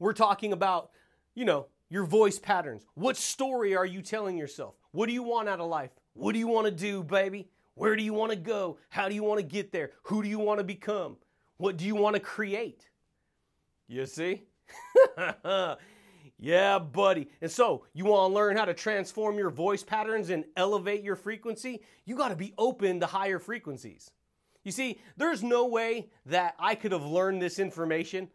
We're 0.00 0.12
talking 0.12 0.52
about, 0.52 0.90
you 1.36 1.44
know, 1.44 1.68
your 1.88 2.02
voice 2.02 2.36
patterns. 2.36 2.84
What 2.94 3.16
story 3.16 3.76
are 3.76 3.86
you 3.86 4.02
telling 4.02 4.36
yourself? 4.36 4.74
What 4.90 5.06
do 5.06 5.12
you 5.12 5.22
want 5.22 5.48
out 5.48 5.60
of 5.60 5.68
life? 5.68 5.92
What 6.14 6.32
do 6.32 6.40
you 6.40 6.48
want 6.48 6.64
to 6.64 6.72
do, 6.72 7.04
baby? 7.04 7.46
Where 7.74 7.94
do 7.94 8.02
you 8.02 8.12
want 8.12 8.32
to 8.32 8.36
go? 8.36 8.78
How 8.88 9.08
do 9.08 9.14
you 9.14 9.22
want 9.22 9.38
to 9.38 9.46
get 9.46 9.70
there? 9.70 9.92
Who 10.02 10.20
do 10.24 10.28
you 10.28 10.40
want 10.40 10.58
to 10.58 10.64
become? 10.64 11.16
What 11.58 11.76
do 11.76 11.86
you 11.86 11.94
want 11.94 12.14
to 12.14 12.20
create? 12.20 12.88
You 13.86 14.04
see? 14.06 14.42
yeah, 16.40 16.78
buddy. 16.78 17.28
And 17.42 17.50
so, 17.50 17.84
you 17.92 18.06
want 18.06 18.30
to 18.30 18.34
learn 18.34 18.56
how 18.56 18.64
to 18.64 18.72
transform 18.72 19.36
your 19.36 19.50
voice 19.50 19.82
patterns 19.82 20.30
and 20.30 20.46
elevate 20.56 21.02
your 21.02 21.16
frequency? 21.16 21.82
You 22.06 22.16
got 22.16 22.28
to 22.28 22.36
be 22.36 22.54
open 22.56 23.00
to 23.00 23.06
higher 23.06 23.38
frequencies. 23.38 24.10
You 24.64 24.72
see, 24.72 24.98
there's 25.18 25.42
no 25.42 25.66
way 25.66 26.08
that 26.24 26.54
I 26.58 26.74
could 26.74 26.92
have 26.92 27.04
learned 27.04 27.42
this 27.42 27.58
information 27.58 28.30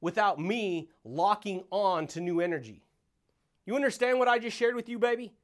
without 0.00 0.38
me 0.40 0.88
locking 1.04 1.64
on 1.70 2.06
to 2.08 2.20
new 2.20 2.40
energy. 2.40 2.82
You 3.66 3.76
understand 3.76 4.18
what 4.18 4.28
I 4.28 4.38
just 4.38 4.56
shared 4.56 4.74
with 4.74 4.88
you, 4.88 4.98
baby? 4.98 5.34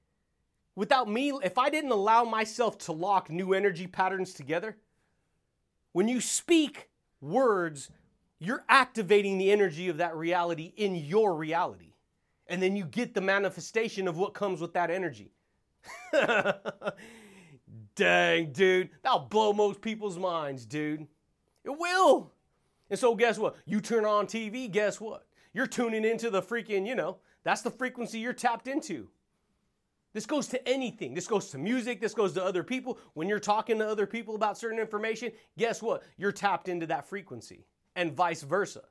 Without 0.75 1.11
me, 1.11 1.33
if 1.43 1.59
I 1.59 1.69
didn't 1.69 1.91
allow 1.91 2.25
myself 2.25 2.79
to 2.79 2.93
lock 2.93 3.29
new 3.29 3.53
energy 3.53 3.87
patterns 3.87 4.33
together, 4.33 4.79
when 5.93 6.09
you 6.09 6.23
speak 6.23 6.89
words, 7.21 7.91
you're 8.39 8.65
activating 8.71 9.37
the 9.37 9.51
energy 9.51 9.89
of 9.89 9.99
that 9.99 10.17
reality 10.17 10.73
in 10.77 10.95
your 10.95 11.35
reality. 11.35 11.93
And 12.49 12.63
then 12.63 12.77
you 12.77 12.85
get 12.85 13.15
the 13.15 13.21
manifestation 13.21 14.07
of 14.07 14.17
what 14.17 14.35
comes 14.35 14.61
with 14.61 14.73
that 14.75 14.91
energy. 14.91 15.33
Dang, 17.95 18.53
dude. 18.53 18.91
That'll 19.03 19.21
blow 19.21 19.53
most 19.53 19.81
people's 19.81 20.19
minds, 20.19 20.65
dude. 20.65 21.07
It 21.65 21.77
will. 21.79 22.33
And 22.91 22.99
so, 22.99 23.15
guess 23.15 23.39
what? 23.39 23.57
You 23.65 23.81
turn 23.81 24.05
on 24.05 24.27
TV, 24.27 24.71
guess 24.71 25.01
what? 25.01 25.27
You're 25.53 25.67
tuning 25.67 26.05
into 26.05 26.31
the 26.31 26.43
freaking, 26.43 26.87
you 26.87 26.95
know, 26.95 27.17
that's 27.43 27.63
the 27.63 27.71
frequency 27.71 28.19
you're 28.19 28.33
tapped 28.33 28.69
into. 28.69 29.09
This 30.13 30.27
goes 30.27 30.47
to 30.49 30.69
anything. 30.69 31.15
This 31.15 31.27
goes 31.27 31.51
to 31.51 31.59
music. 31.59 32.01
This 32.01 32.15
goes 32.15 32.33
to 32.35 32.45
other 32.45 32.63
people. 32.63 32.99
When 33.15 33.29
you're 33.29 33.39
talking 33.39 33.79
to 33.79 33.87
other 33.87 34.07
people 34.07 34.35
about 34.35 34.57
certain 34.57 34.79
information, 34.79 35.33
guess 35.59 35.83
what? 35.83 36.05
You're 36.17 36.33
tapped 36.33 36.69
into 36.69 36.87
that 36.87 37.07
frequency 37.07 37.67
and 37.97 38.13
vice 38.13 38.43
versa. 38.43 38.83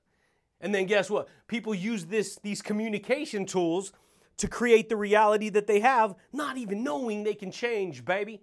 And 0.65 0.73
then 0.73 0.87
guess 0.87 1.11
what? 1.11 1.27
People 1.47 1.75
use 1.75 2.05
this, 2.05 2.39
these 2.41 2.63
communication 2.63 3.45
tools 3.45 3.93
to 4.37 4.47
create 4.47 4.89
the 4.89 4.95
reality 4.95 5.49
that 5.49 5.67
they 5.67 5.79
have, 5.81 6.15
not 6.33 6.57
even 6.57 6.83
knowing 6.83 7.23
they 7.23 7.35
can 7.35 7.51
change, 7.51 8.03
baby. 8.03 8.41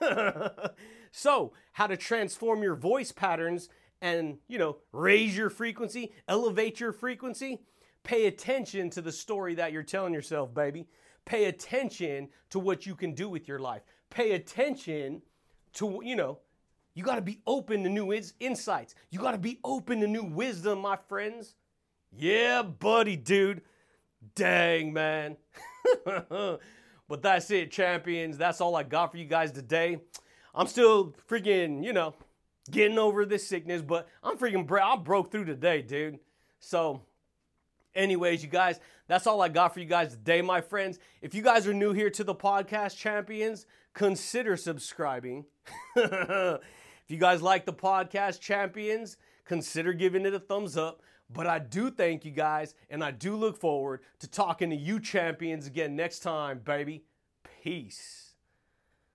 so, 1.10 1.52
how 1.72 1.88
to 1.88 1.96
transform 1.96 2.62
your 2.62 2.76
voice 2.76 3.10
patterns 3.10 3.70
and, 4.00 4.38
you 4.46 4.56
know, 4.56 4.76
raise 4.92 5.36
your 5.36 5.50
frequency, 5.50 6.12
elevate 6.28 6.78
your 6.78 6.92
frequency? 6.92 7.58
Pay 8.04 8.26
attention 8.26 8.88
to 8.90 9.02
the 9.02 9.10
story 9.10 9.56
that 9.56 9.72
you're 9.72 9.82
telling 9.82 10.14
yourself, 10.14 10.54
baby. 10.54 10.86
Pay 11.24 11.46
attention 11.46 12.28
to 12.50 12.60
what 12.60 12.86
you 12.86 12.94
can 12.94 13.16
do 13.16 13.28
with 13.28 13.48
your 13.48 13.58
life. 13.58 13.82
Pay 14.10 14.30
attention 14.30 15.22
to, 15.72 16.00
you 16.04 16.14
know, 16.14 16.38
you 16.94 17.02
got 17.02 17.16
to 17.16 17.22
be 17.22 17.40
open 17.46 17.82
to 17.84 17.88
new 17.88 18.12
insights. 18.40 18.94
You 19.10 19.18
got 19.18 19.32
to 19.32 19.38
be 19.38 19.58
open 19.64 20.00
to 20.00 20.06
new 20.06 20.24
wisdom, 20.24 20.80
my 20.80 20.96
friends. 21.08 21.54
Yeah, 22.10 22.62
buddy, 22.62 23.16
dude. 23.16 23.62
Dang, 24.34 24.92
man. 24.92 25.36
But 27.12 27.20
that's 27.20 27.50
it, 27.50 27.70
champions. 27.70 28.38
That's 28.38 28.62
all 28.62 28.74
I 28.74 28.84
got 28.84 29.10
for 29.10 29.18
you 29.18 29.26
guys 29.26 29.52
today. 29.52 30.00
I'm 30.54 30.66
still 30.66 31.14
freaking, 31.28 31.84
you 31.84 31.92
know, 31.92 32.14
getting 32.70 32.96
over 32.98 33.26
this 33.26 33.46
sickness, 33.46 33.82
but 33.82 34.08
I'm 34.22 34.38
freaking, 34.38 34.66
bro- 34.66 34.82
I 34.82 34.96
broke 34.96 35.30
through 35.30 35.44
today, 35.44 35.82
dude. 35.82 36.20
So, 36.58 37.02
anyways, 37.94 38.42
you 38.42 38.48
guys, 38.48 38.80
that's 39.08 39.26
all 39.26 39.42
I 39.42 39.50
got 39.50 39.74
for 39.74 39.80
you 39.80 39.84
guys 39.84 40.12
today, 40.12 40.40
my 40.40 40.62
friends. 40.62 40.98
If 41.20 41.34
you 41.34 41.42
guys 41.42 41.66
are 41.66 41.74
new 41.74 41.92
here 41.92 42.08
to 42.08 42.24
the 42.24 42.34
podcast, 42.34 42.96
champions, 42.96 43.66
consider 43.92 44.56
subscribing. 44.56 45.44
if 47.12 47.16
you 47.16 47.20
guys 47.20 47.42
like 47.42 47.66
the 47.66 47.74
podcast, 47.74 48.40
champions, 48.40 49.18
consider 49.44 49.92
giving 49.92 50.24
it 50.24 50.32
a 50.32 50.38
thumbs 50.38 50.78
up. 50.78 51.02
But 51.28 51.46
I 51.46 51.58
do 51.58 51.90
thank 51.90 52.24
you 52.24 52.30
guys, 52.30 52.74
and 52.88 53.04
I 53.04 53.10
do 53.10 53.36
look 53.36 53.60
forward 53.60 54.00
to 54.20 54.26
talking 54.26 54.70
to 54.70 54.76
you 54.76 54.98
champions 54.98 55.66
again 55.66 55.94
next 55.94 56.20
time, 56.20 56.60
baby. 56.64 57.04
Peace. 57.62 58.21